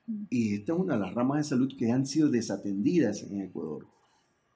[0.07, 0.24] Mm.
[0.31, 3.89] Y esta es una de las ramas de salud que han sido desatendidas en Ecuador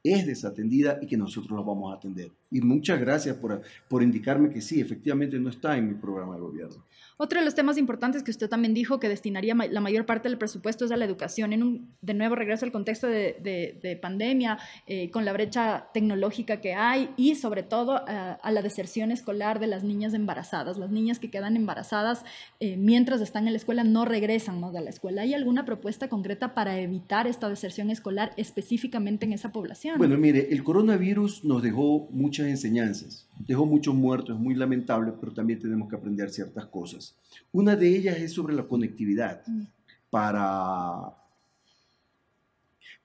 [0.02, 2.30] es desatendida y que nosotros la vamos a atender.
[2.50, 6.40] Y muchas gracias por, por indicarme que sí, efectivamente no está en mi programa de
[6.40, 6.84] gobierno.
[7.16, 10.38] Otro de los temas importantes que usted también dijo que destinaría la mayor parte del
[10.38, 11.52] presupuesto es a la educación.
[11.52, 13.36] En un, de nuevo, regreso al contexto de,
[13.82, 19.10] de, pandemia, eh, con la brecha tecnológica que hay y sobre todo a la deserción
[19.10, 20.78] escolar de las niñas embarazadas.
[20.78, 22.24] Las niñas que quedan embarazadas
[22.58, 25.22] eh, mientras están en la escuela no regresan más a la escuela.
[25.22, 29.98] ¿Hay alguna propuesta concreta para evitar esta deserción escolar específicamente en esa población?
[29.98, 35.32] Bueno, mire, el coronavirus nos dejó muchas enseñanzas dejó muchos muertos, es muy lamentable, pero
[35.32, 37.16] también tenemos que aprender ciertas cosas.
[37.52, 39.62] Una de ellas es sobre la conectividad mm.
[40.10, 41.14] para,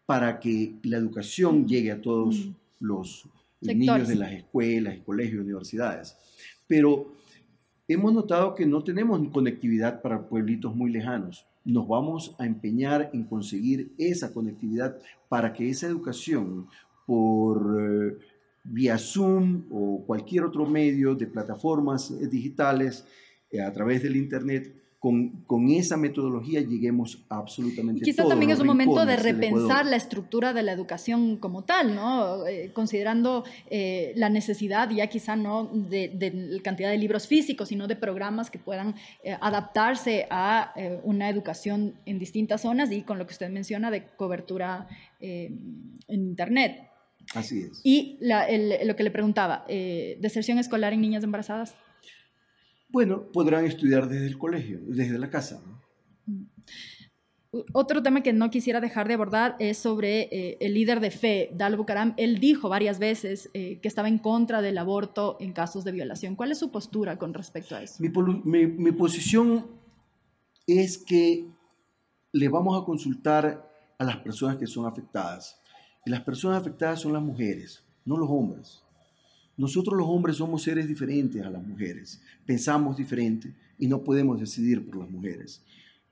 [0.05, 2.53] para que la educación llegue a todos mm.
[2.81, 3.27] los
[3.61, 6.15] niños de las escuelas, colegios, universidades.
[6.67, 7.13] Pero
[7.87, 11.45] hemos notado que no tenemos conectividad para pueblitos muy lejanos.
[11.63, 14.97] Nos vamos a empeñar en conseguir esa conectividad
[15.29, 16.67] para que esa educación
[17.05, 18.19] por...
[18.65, 23.05] Vía Zoom o cualquier otro medio de plataformas eh, digitales
[23.51, 28.49] eh, a través del Internet, con, con, esa metodología lleguemos a absolutamente y quizá también
[28.49, 32.47] es un momento de repensar la estructura de la educación como tal, ¿no?
[32.47, 33.43] Eh, considerando
[34.15, 38.57] la necesidad ya quizá no de, de, cantidad de libros físicos, sino de programas que
[38.57, 38.95] puedan
[39.41, 44.87] adaptarse a una educación en distintas zonas y con lo que usted menciona de cobertura
[45.19, 46.94] en Internet.
[47.33, 47.81] Así es.
[47.83, 51.75] Y lo que le preguntaba, eh, deserción escolar en niñas embarazadas.
[52.89, 55.61] Bueno, podrán estudiar desde el colegio, desde la casa.
[56.25, 56.43] Mm.
[57.71, 61.49] Otro tema que no quisiera dejar de abordar es sobre eh, el líder de fe,
[61.53, 62.13] Dal Bucaram.
[62.17, 66.35] Él dijo varias veces eh, que estaba en contra del aborto en casos de violación.
[66.35, 68.03] ¿Cuál es su postura con respecto a eso?
[68.43, 69.67] Mi, mi posición
[70.67, 71.47] es que
[72.33, 75.57] le vamos a consultar a las personas que son afectadas
[76.05, 78.83] y las personas afectadas son las mujeres, no los hombres.
[79.57, 84.85] Nosotros los hombres somos seres diferentes a las mujeres, pensamos diferente y no podemos decidir
[84.85, 85.63] por las mujeres.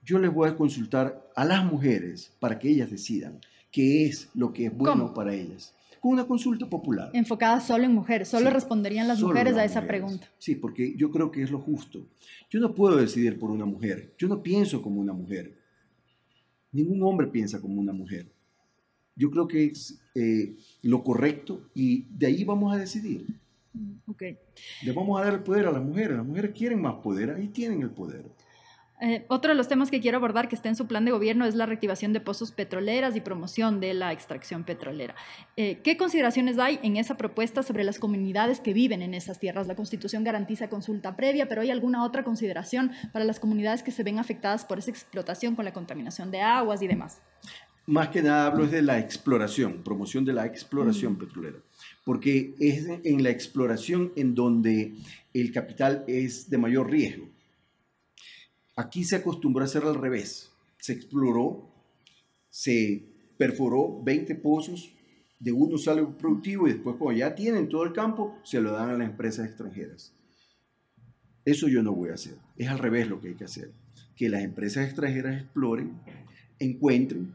[0.04, 3.40] Yo les voy a consultar a las mujeres para que ellas decidan
[3.72, 5.74] qué es lo que es bueno para ellas.
[6.02, 7.12] Con una consulta popular.
[7.14, 10.28] Enfocada solo en mujeres, solo responderían las mujeres a esa pregunta.
[10.38, 12.06] Sí, porque yo creo que es lo justo.
[12.50, 15.58] Yo no puedo decidir por una mujer, yo no pienso como una mujer.
[16.74, 18.33] Ningún hombre piensa como una mujer.
[19.16, 23.26] Yo creo que es eh, lo correcto y de ahí vamos a decidir.
[24.08, 24.38] Okay.
[24.84, 26.18] Le vamos a dar el poder a las mujeres.
[26.18, 28.26] Las mujeres quieren más poder, ahí tienen el poder.
[29.06, 31.46] Eh, otro de los temas que quiero abordar que está en su plan de gobierno
[31.46, 35.14] es la reactivación de pozos petroleras y promoción de la extracción petrolera.
[35.58, 39.68] Eh, ¿Qué consideraciones hay en esa propuesta sobre las comunidades que viven en esas tierras?
[39.68, 44.04] La Constitución garantiza consulta previa, pero ¿hay alguna otra consideración para las comunidades que se
[44.04, 47.22] ven afectadas por esa explotación con la contaminación de aguas y demás?
[47.86, 51.58] Más que nada hablo de la exploración, promoción de la exploración petrolera,
[52.06, 54.94] porque es en la exploración en donde
[55.34, 57.28] el capital es de mayor riesgo
[58.76, 60.50] Aquí se acostumbró a hacer al revés.
[60.80, 61.70] Se exploró,
[62.50, 63.04] se
[63.38, 64.92] perforó 20 pozos,
[65.40, 68.90] de uno sale productivo y después cuando ya tienen todo el campo, se lo dan
[68.90, 70.14] a las empresas extranjeras.
[71.46, 72.36] Eso yo no voy a hacer.
[72.58, 73.72] Es al revés lo que hay que hacer.
[74.16, 76.00] Que las empresas extranjeras exploren,
[76.60, 77.34] encuentren,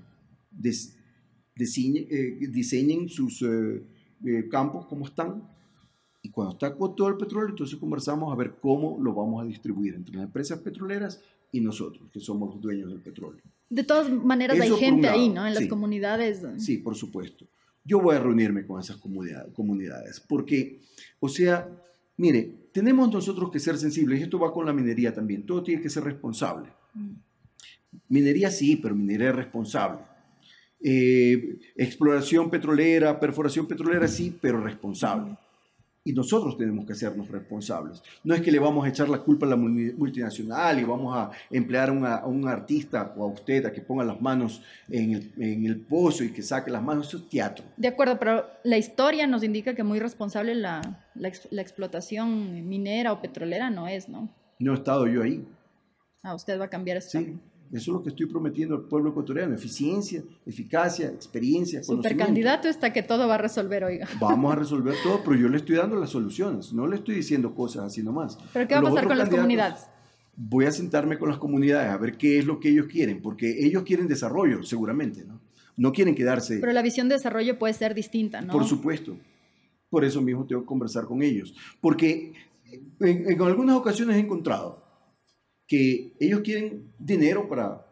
[0.62, 3.82] eh, diseñen, sus eh,
[4.24, 5.42] eh, campos como están.
[6.22, 9.46] Y cuando está con todo el petróleo, entonces conversamos a ver cómo lo vamos a
[9.46, 11.20] distribuir entre las empresas petroleras
[11.52, 13.42] y nosotros, que somos los dueños del petróleo.
[13.70, 15.46] De todas maneras, hay gente ahí, ¿no?
[15.46, 16.42] En las comunidades.
[16.56, 17.46] Sí, por supuesto.
[17.84, 20.80] Yo voy a reunirme con esas comunidades, comunidades, porque,
[21.20, 21.68] o sea,
[22.16, 25.80] mire, tenemos nosotros que ser sensibles, y esto va con la minería también, todo tiene
[25.80, 26.70] que ser responsable.
[26.94, 27.12] Mm.
[28.08, 30.00] Minería sí, pero minería responsable.
[30.80, 35.36] Eh, exploración petrolera, perforación petrolera sí, pero responsable
[36.08, 38.02] y nosotros tenemos que hacernos responsables.
[38.24, 41.30] No es que le vamos a echar la culpa a la multinacional y vamos a
[41.50, 45.66] emplear a un artista o a usted a que ponga las manos en el, en
[45.66, 47.66] el, pozo y que saque las manos, eso es teatro.
[47.76, 50.80] De acuerdo, pero la historia nos indica que muy responsable la,
[51.14, 54.30] la, la explotación minera o petrolera no es, ¿no?
[54.60, 55.46] No he estado yo ahí.
[56.22, 57.18] Ah, usted va a cambiar eso.
[57.18, 57.38] Sí.
[57.70, 61.82] Eso es lo que estoy prometiendo al pueblo ecuatoriano, eficiencia, eficacia, experiencia.
[61.82, 64.08] Supercandidato está que todo va a resolver, oiga.
[64.18, 67.54] Vamos a resolver todo, pero yo le estoy dando las soluciones, no le estoy diciendo
[67.54, 68.38] cosas así nomás.
[68.54, 69.86] ¿Pero qué va a pasar con las comunidades?
[70.34, 73.66] Voy a sentarme con las comunidades a ver qué es lo que ellos quieren, porque
[73.66, 75.40] ellos quieren desarrollo, seguramente, ¿no?
[75.76, 76.58] No quieren quedarse...
[76.58, 78.52] Pero la visión de desarrollo puede ser distinta, ¿no?
[78.52, 79.16] Por supuesto.
[79.90, 81.54] Por eso mismo tengo que conversar con ellos.
[81.80, 82.32] Porque
[83.00, 84.87] en, en algunas ocasiones he encontrado
[85.68, 87.86] que ellos quieren dinero para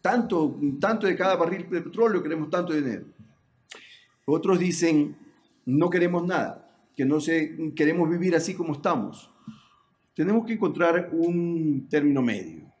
[0.00, 3.04] tanto, tanto de cada barril de petróleo, queremos tanto dinero.
[4.24, 5.16] Otros dicen,
[5.66, 6.66] no queremos nada,
[6.96, 9.30] que no se, queremos vivir así como estamos.
[10.14, 12.72] Tenemos que encontrar un término medio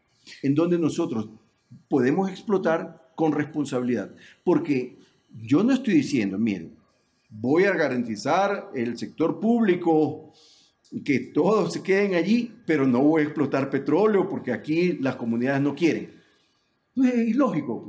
[0.42, 1.28] en donde nosotros
[1.88, 4.14] podemos explotar con responsabilidad.
[4.44, 4.98] Porque
[5.42, 6.76] yo no estoy diciendo, miren,
[7.28, 10.32] voy a garantizar el sector público,
[11.04, 15.60] que todos se queden allí, pero no voy a explotar petróleo porque aquí las comunidades
[15.60, 16.10] no quieren.
[16.94, 17.84] Pues, es ilógico.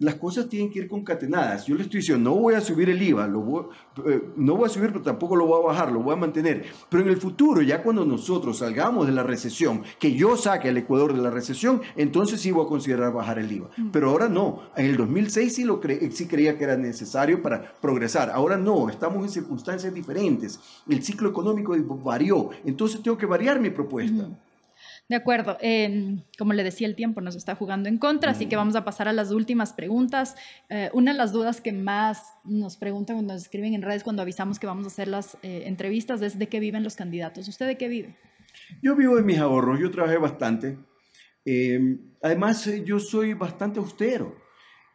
[0.00, 1.66] Las cosas tienen que ir concatenadas.
[1.66, 3.68] Yo le estoy diciendo, no voy a subir el IVA, lo
[4.06, 6.64] eh, no voy a subir, pero tampoco lo voy a bajar, lo voy a mantener.
[6.88, 10.78] Pero en el futuro, ya cuando nosotros salgamos de la recesión, que yo saque al
[10.78, 13.68] Ecuador de la recesión, entonces sí voy a considerar bajar el IVA.
[13.76, 13.90] Mm.
[13.90, 14.62] Pero ahora no.
[14.74, 15.78] En el 2006 sí, lo
[16.10, 18.30] sí creía que era necesario para progresar.
[18.30, 20.58] Ahora no, estamos en circunstancias diferentes.
[20.88, 22.48] El ciclo económico varió.
[22.64, 24.30] Entonces tengo que variar mi propuesta.
[25.10, 25.58] De acuerdo.
[25.60, 28.84] Em, como le decía, el tiempo nos está jugando en contra, así que vamos a
[28.84, 30.36] pasar a las últimas preguntas.
[30.68, 34.22] Eh, una de las dudas que más nos preguntan cuando nos escriben en redes cuando
[34.22, 37.48] avisamos que vamos a hacer las eh, entrevistas es de qué viven los candidatos.
[37.48, 38.14] ¿Usted de qué vive?
[38.84, 40.78] Yo vivo de mis ahorros, yo trabajé bastante.
[41.44, 44.39] Em, además, eh, yo soy bastante austero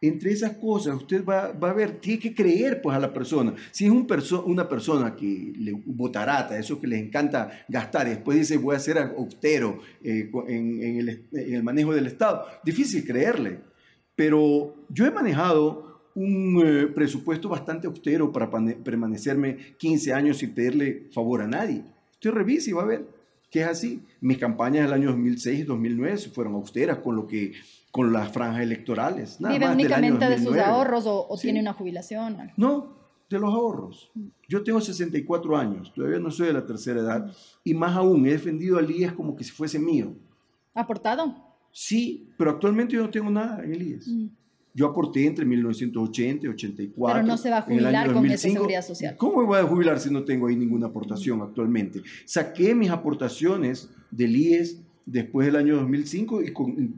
[0.06, 3.54] entre esas cosas usted va, a ver, tiene que creer pues a la persona.
[3.70, 4.06] Si es un
[4.46, 8.78] una persona que le botarata, eso que les encanta gastar y después dice voy a
[8.78, 13.60] ser austero eh, en, el, manejo del Estado, difícil creerle.
[14.14, 21.08] Pero yo he manejado un eh, presupuesto bastante austero para permanecerme 15 años sin pedirle
[21.12, 21.82] favor a nadie.
[22.12, 23.16] Usted revise y va a ver
[23.50, 24.02] que es así.
[24.20, 27.52] Mis campañas del año 2006 y 2009 fueron austeras con lo que
[27.96, 29.38] con las franjas electorales.
[29.40, 32.36] ¿Vive únicamente de sus ahorros o, tiene una jubilación?
[32.58, 32.94] No,
[33.30, 34.10] de los ahorros.
[34.46, 37.34] Yo tengo 64 años, todavía no soy de la tercera edad,
[37.64, 40.12] y más aún, he defendido al IES como que si fuese mío.
[40.74, 41.34] ¿Aportado?
[41.72, 44.08] Sí, pero actualmente yo no tengo nada en el IES.
[44.08, 44.26] Mm.
[44.74, 47.14] Yo aporté entre 1980 y 84.
[47.14, 49.16] Pero no se va a jubilar con esa seguridad social.
[49.16, 52.02] ¿Cómo me voy a jubilar si no tengo ahí ninguna aportación actualmente?
[52.26, 56.92] Saqué mis aportaciones del IES después del año 2005 y, con,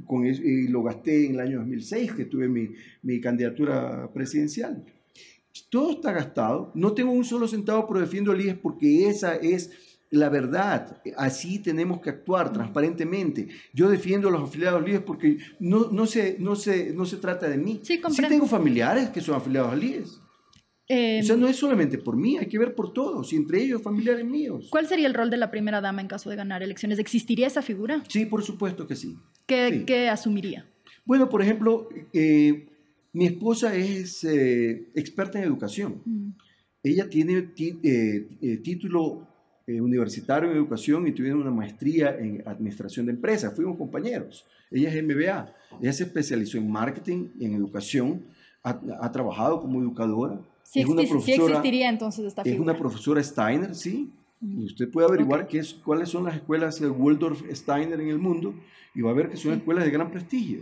[0.71, 2.71] lo gasté en el año 2006, que tuve mi,
[3.03, 4.85] mi, candidatura presidencial.
[5.71, 9.71] Todo está gastado, no tengo un solo centavo, pero defiendo el IES porque esa es
[10.11, 11.03] la verdad.
[11.17, 13.49] Así tenemos que actuar transparentemente.
[13.75, 17.19] Yo defiendo a los afiliados al IES porque no, no, se, no, se, no se
[17.19, 17.81] trata de mí.
[17.83, 20.21] Sí, sí tengo familiares que son afiliados al IES.
[20.91, 23.83] O sea, no es solamente por mí, hay que ver por todos, y entre ellos
[23.83, 24.69] familiares míos.
[24.71, 26.99] ¿Cuál sería el rol de la primera dama en caso de ganar elecciones?
[26.99, 28.03] ¿Existiría esa figura?
[28.09, 29.17] Sí, por supuesto que sí.
[29.47, 30.67] ¿Qué, asumiría?
[31.05, 32.69] Bueno, por ejemplo, eh,
[33.13, 36.03] mi esposa es eh, experta en educación.
[36.05, 36.31] Mm.
[36.83, 39.27] Ella tiene eh, título
[39.67, 43.55] universitario en educación y tiene una maestría en administración de empresas.
[43.55, 44.47] Fuimos compañeros.
[44.71, 45.55] Ella es MBA.
[45.83, 48.25] Ella se especializó en marketing, en educación,
[48.63, 50.41] ha trabajado como educadora
[50.71, 52.57] Sí, existiría entonces esta figura.
[52.57, 54.13] Es una profesora Steiner, sí.
[54.43, 58.19] Y usted puede averiguar qué es, cuáles son las escuelas de Waldorf Steiner en el
[58.19, 58.55] mundo
[58.95, 60.61] y va a ver que son escuelas de gran prestigio.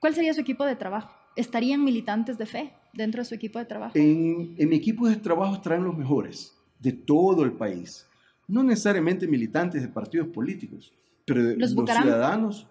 [0.00, 1.14] ¿Cuál sería su equipo de trabajo?
[1.36, 3.96] ¿Estarían militantes de fe dentro de su equipo de trabajo?
[3.96, 8.08] En, en mi equipo de trabajo traen los mejores de todo el país.
[8.48, 10.92] No necesariamente militantes de partidos políticos,
[11.24, 12.66] pero los, los ciudadanos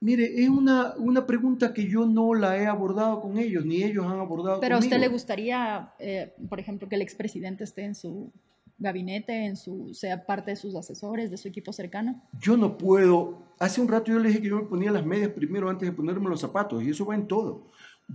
[0.00, 4.06] Mire, es una, una, pregunta que yo no la he abordado con ellos, ni ellos
[4.06, 7.94] han abordado Pero a usted le gustaría, eh, por ejemplo, que el expresidente esté en
[7.94, 8.32] su
[8.80, 12.22] gabinete, en su, sea parte de sus asesores, de su equipo cercano?
[12.40, 13.42] Yo no puedo.
[13.58, 15.94] Hace un rato yo le dije que yo me ponía las medias primero antes de
[15.94, 17.66] ponerme los zapatos, y eso va en todo.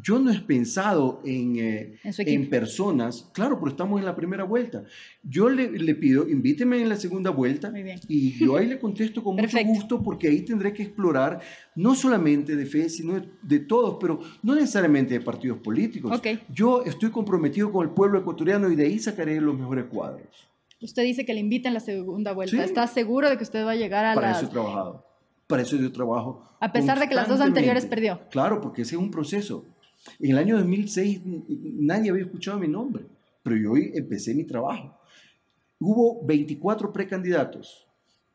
[0.02, 4.84] Yo no he pensado en, eh, ¿En, personas, claro, pero estamos en la primera vuelta.
[5.24, 7.72] Yo le, le, pido, invíteme en la segunda vuelta
[8.08, 11.40] y yo ahí le contesto con mucho gusto porque ahí tendré que explorar
[11.76, 16.22] no solamente de fe, sino de, todos, pero no necesariamente de partidos políticos.
[16.50, 20.50] Yo estoy comprometido con el pueblo ecuatoriano y de ahí sacaré los mejores cuadros.
[20.82, 22.64] Usted dice que le invita en la segunda vuelta.
[22.64, 25.06] ¿Está seguro de que usted va a llegar a Para eso he trabajado.
[25.48, 26.44] Para eso yo trabajo.
[26.60, 28.22] A pesar de que las dos anteriores perdió.
[28.32, 29.66] Claro, porque ese es un proceso.
[30.20, 31.22] En el año 2006
[31.80, 33.06] nadie había escuchado mi nombre,
[33.44, 34.98] pero yo empecé mi trabajo.
[35.80, 37.88] Hubo 24 precandidatos.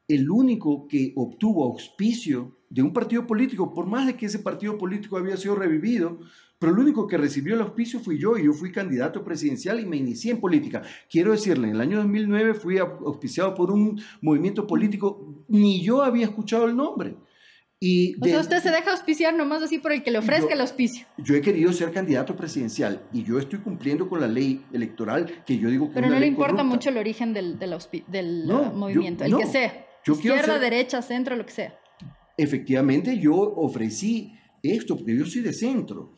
[0.06, 4.76] El único que obtuvo auspicio de un partido político, por más de que ese partido
[4.76, 6.18] político había sido revivido,
[6.58, 9.86] pero el único que recibió el auspicio fui yo y yo fui candidato presidencial y
[9.86, 10.82] me inicié en política.
[11.10, 16.26] Quiero decirle, en el año 2009 fui auspiciado por un movimiento político, ni yo había
[16.26, 17.16] escuchado el nombre.
[17.82, 20.60] Y o sea, usted se deja auspiciar nomás así por el que le ofrezca el
[20.60, 21.06] auspicio.
[21.16, 25.56] Yo he querido ser candidato presidencial y yo estoy cumpliendo con la ley electoral que
[25.56, 29.46] yo digo que Pero no le importa mucho el origen del, del, movimiento, el que
[29.46, 29.86] sea.
[30.06, 31.78] Izquierda, derecha, centro, lo que sea.
[32.36, 36.16] Efectivamente, yo ofrecí esto porque yo soy de centro.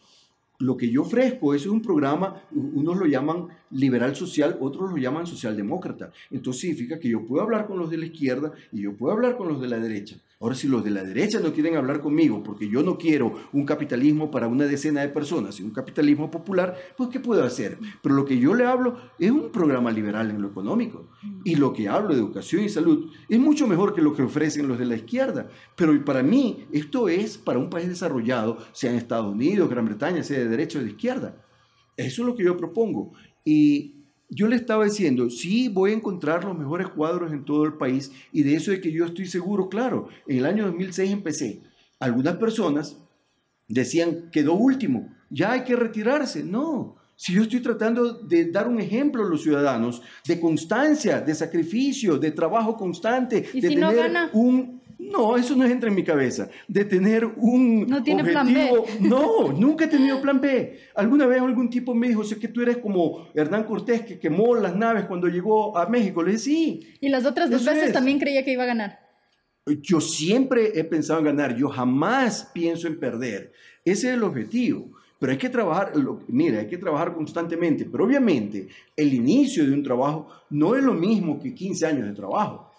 [0.59, 5.27] Lo que yo ofrezco es un programa, unos lo llaman liberal social, otros lo llaman
[5.27, 6.13] socialdemócrata.
[6.31, 9.37] Entonces significa que yo puedo hablar con los de la izquierda y yo puedo hablar
[9.37, 10.17] con los de la derecha.
[10.43, 13.65] Ahora, si los de la derecha no quieren hablar conmigo porque yo no quiero un
[13.65, 17.79] capitalismo para una decena de personas y un capitalismo popular, pues ¿qué puedo hacer?
[18.03, 21.09] Pero lo que yo le hablo es un programa liberal en lo económico.
[21.45, 24.67] Y lo que hablo de educación y salud es mucho mejor que lo que ofrecen
[24.67, 25.49] los de la izquierda.
[25.77, 30.25] Pero para mí esto es para un país desarrollado, sea en Estados Unidos, Gran Bretaña,
[30.25, 31.37] sea de derecha o de izquierda.
[31.97, 33.13] Eso es lo que yo propongo.
[33.45, 37.75] Y yo le estaba diciendo, sí, voy a encontrar los mejores cuadros en todo el
[37.75, 41.61] país y de eso de que yo estoy seguro, claro, en el año 2006 empecé.
[41.99, 42.97] Algunas personas
[43.69, 46.43] decían, quedó último, ya hay que retirarse.
[46.43, 51.35] No, si yo estoy tratando de dar un ejemplo a los ciudadanos de constancia, de
[51.35, 56.49] sacrificio, de trabajo constante, de tener un no, eso no entra en mi cabeza.
[56.69, 58.85] De tener un no tiene objetivo.
[58.85, 59.09] Plan B.
[59.09, 60.79] No, nunca he tenido plan B.
[60.95, 64.55] Alguna vez algún tipo me dijo, sé que tú eres como Hernán Cortés que quemó
[64.55, 66.23] las naves cuando llegó a México.
[66.23, 66.81] Le dije, sí.
[67.01, 69.01] Y las otras dos veces también creía que iba a ganar.
[69.83, 71.57] Yo siempre he pensado en ganar.
[71.57, 73.53] Yo jamás pienso en perder.
[73.85, 74.91] Ese es el objetivo.
[75.19, 75.93] Pero hay que trabajar,
[76.27, 77.85] mira, hay que trabajar constantemente.
[77.85, 82.15] Pero obviamente el inicio de un trabajo no es lo mismo que 15 años de
[82.15, 82.72] trabajo.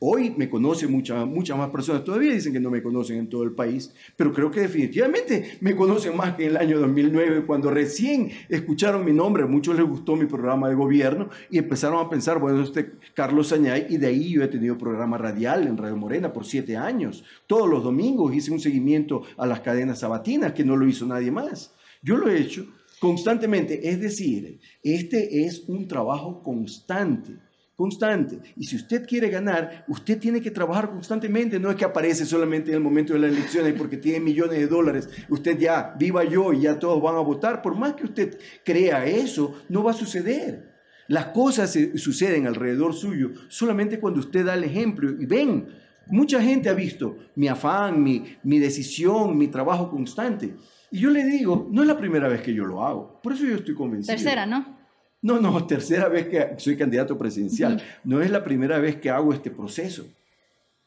[0.00, 3.42] Hoy me conocen muchas muchas más personas, todavía dicen que no me conocen en todo
[3.42, 7.70] el país, pero creo que definitivamente me conocen más que en el año 2009, cuando
[7.70, 12.38] recién escucharon mi nombre, muchos les gustó mi programa de gobierno y empezaron a pensar,
[12.38, 16.32] bueno, este Carlos Sañay, y de ahí yo he tenido programa radial en Radio Morena
[16.32, 17.24] por siete años.
[17.46, 21.30] Todos los domingos hice un seguimiento a las cadenas sabatinas, que no lo hizo nadie
[21.30, 21.74] más.
[22.02, 22.66] Yo lo he hecho
[22.98, 27.38] constantemente, es decir, este es un trabajo constante
[27.80, 28.38] constante.
[28.58, 31.58] Y si usted quiere ganar, usted tiene que trabajar constantemente.
[31.58, 34.66] No es que aparece solamente en el momento de las elecciones porque tiene millones de
[34.66, 35.08] dólares.
[35.30, 37.62] Usted ya, viva yo y ya todos van a votar.
[37.62, 40.74] Por más que usted crea eso, no va a suceder.
[41.08, 45.10] Las cosas suceden alrededor suyo solamente cuando usted da el ejemplo.
[45.18, 45.68] Y ven,
[46.08, 50.54] mucha gente ha visto mi afán, mi, mi decisión, mi trabajo constante.
[50.90, 53.22] Y yo le digo, no es la primera vez que yo lo hago.
[53.22, 54.14] Por eso yo estoy convencido.
[54.14, 54.79] Tercera, ¿no?
[55.22, 57.82] No, no, tercera vez que soy candidato presidencial.
[58.04, 60.06] No es la primera vez que hago este proceso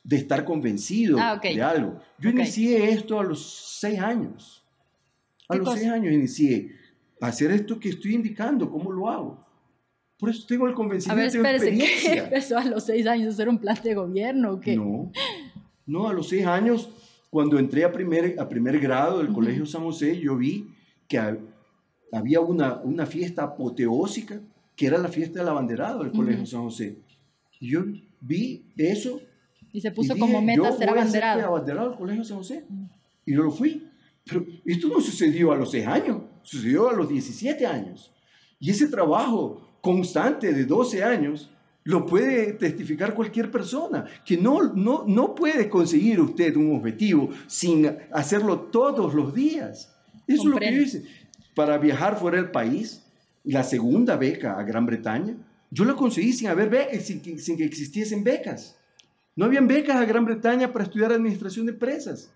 [0.03, 1.99] de estar convencido ah, de algo.
[2.19, 4.63] Yo inicié esto a los seis años.
[5.47, 6.75] A los seis años inicié
[7.21, 9.45] hacer esto que estoy indicando, ¿cómo lo hago?
[10.17, 13.29] Por eso tengo el convencimiento a ver, espérese, ¿qué empezó a los seis años a
[13.31, 14.75] hacer un plan de gobierno o qué?
[14.75, 15.11] No,
[15.85, 16.89] no, a los seis años,
[17.29, 20.67] cuando entré a primer, a primer grado del Colegio San José, yo vi
[21.07, 21.37] que
[22.13, 24.41] había una, una fiesta apoteósica,
[24.75, 26.97] que era la fiesta del abanderado del Colegio San José.
[27.59, 27.83] Y yo
[28.21, 29.21] vi eso.
[29.71, 31.39] Y se puso como meta ser abanderado.
[31.39, 32.65] Ser abanderado del Colegio San José.
[33.25, 33.89] Y yo lo fui.
[34.25, 38.11] Pero esto no sucedió a los seis años, sucedió a los 17 años.
[38.59, 41.51] Y ese trabajo constante de 12 años
[41.83, 47.97] lo puede testificar cualquier persona, que no, no, no puede conseguir usted un objetivo sin
[48.11, 49.93] hacerlo todos los días.
[50.25, 51.03] Eso es lo que yo hice.
[51.55, 53.03] Para viajar fuera del país,
[53.43, 55.35] la segunda beca a Gran Bretaña,
[55.69, 58.77] yo la conseguí sin, haber sin, sin que existiesen becas.
[59.35, 62.31] No habían becas a Gran Bretaña para estudiar administración de empresas.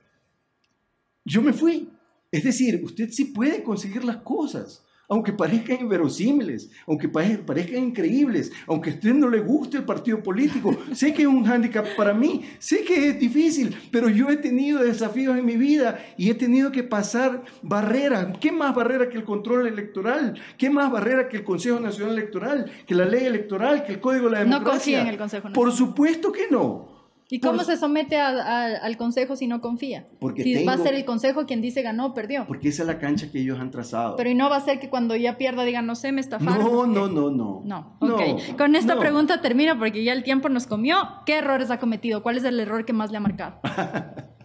[1.23, 1.89] Yo me fui.
[2.31, 8.91] Es decir, usted sí puede conseguir las cosas aunque parezcan inverosímiles, aunque parezcan increíbles, aunque
[8.91, 12.45] a usted no le guste el partido político, sé que es un hándicap para mí,
[12.59, 16.71] sé que es difícil, pero yo he tenido desafíos en mi vida y he tenido
[16.71, 18.37] que pasar barreras.
[18.39, 20.39] ¿Qué más barrera que el control electoral?
[20.57, 24.25] ¿Qué más barrera que el Consejo Nacional Electoral, que la ley electoral, que el Código
[24.25, 24.63] de la Democracia?
[24.65, 25.53] No confía en el Consejo Nacional.
[25.53, 26.96] Por supuesto que no.
[27.29, 30.07] ¿Y cómo se somete al consejo si no confía?
[30.19, 32.45] Porque si va a ser el consejo quien dice ganó o perdió.
[32.47, 34.15] Porque esa es la cancha que ellos han trazado.
[34.15, 36.59] Pero y no va a ser que cuando ya pierda digan no sé, me estafaron.
[36.63, 37.61] No, no, no, no.
[37.65, 38.55] No, ok.
[38.57, 40.97] Con esta pregunta termino porque ya el tiempo nos comió.
[41.25, 42.23] ¿Qué errores ha cometido?
[42.23, 43.59] ¿Cuál es el error que más le ha marcado?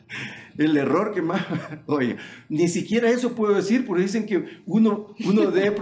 [0.58, 1.44] el error que más,
[1.86, 2.16] oye,
[2.48, 5.74] ni siquiera eso puedo decir porque dicen que uno, uno debe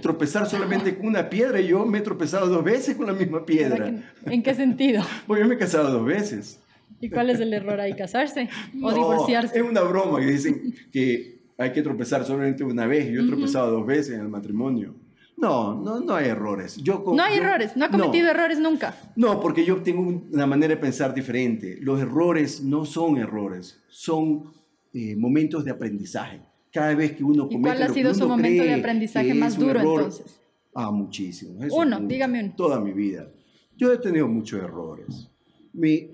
[0.00, 3.44] tropezar solamente con una piedra y yo me he tropezado dos veces con la misma
[3.44, 3.92] piedra.
[4.24, 5.04] ¿En qué sentido?
[5.26, 6.60] Pues yo me he casado dos veces.
[7.00, 7.94] ¿Y cuál es el error ahí?
[7.94, 8.48] ¿Casarse
[8.82, 9.58] o divorciarse?
[9.58, 13.10] Es una broma que dicen que hay que tropezar solamente una vez.
[13.10, 14.94] Yo he tropezado dos veces en el matrimonio.
[15.36, 16.76] No, no, no hay errores.
[16.76, 18.96] Yo, no hay errores, no ha cometido errores nunca.
[19.16, 21.78] No, porque yo tengo una manera de pensar diferente.
[21.80, 24.52] Los errores no son errores, son
[24.94, 26.40] eh, momentos de aprendizaje.
[26.72, 29.78] Cada vez que uno comete ¿Y cuál ha sido su momento de aprendizaje más duro
[29.78, 30.40] entonces?
[30.74, 31.58] Ah, muchísimo.
[31.70, 32.54] uno, dígame uno.
[32.56, 33.30] Toda mi vida.
[33.76, 35.30] Yo he tenido muchos errores.
[35.72, 36.10] Mi,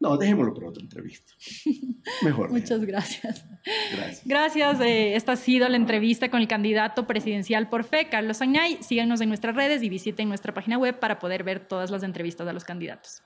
[0.00, 1.32] No, dejémoslo para otra entrevista.
[2.22, 2.50] Mejor.
[2.50, 3.44] Muchas gracias.
[3.92, 4.22] Gracias.
[4.24, 4.80] Gracias.
[4.80, 8.78] Eh, esta ha sido la entrevista con el candidato presidencial por fe, Carlos Añay.
[8.80, 12.46] Síganos en nuestras redes y visiten nuestra página web para poder ver todas las entrevistas
[12.46, 13.22] de los candidatos.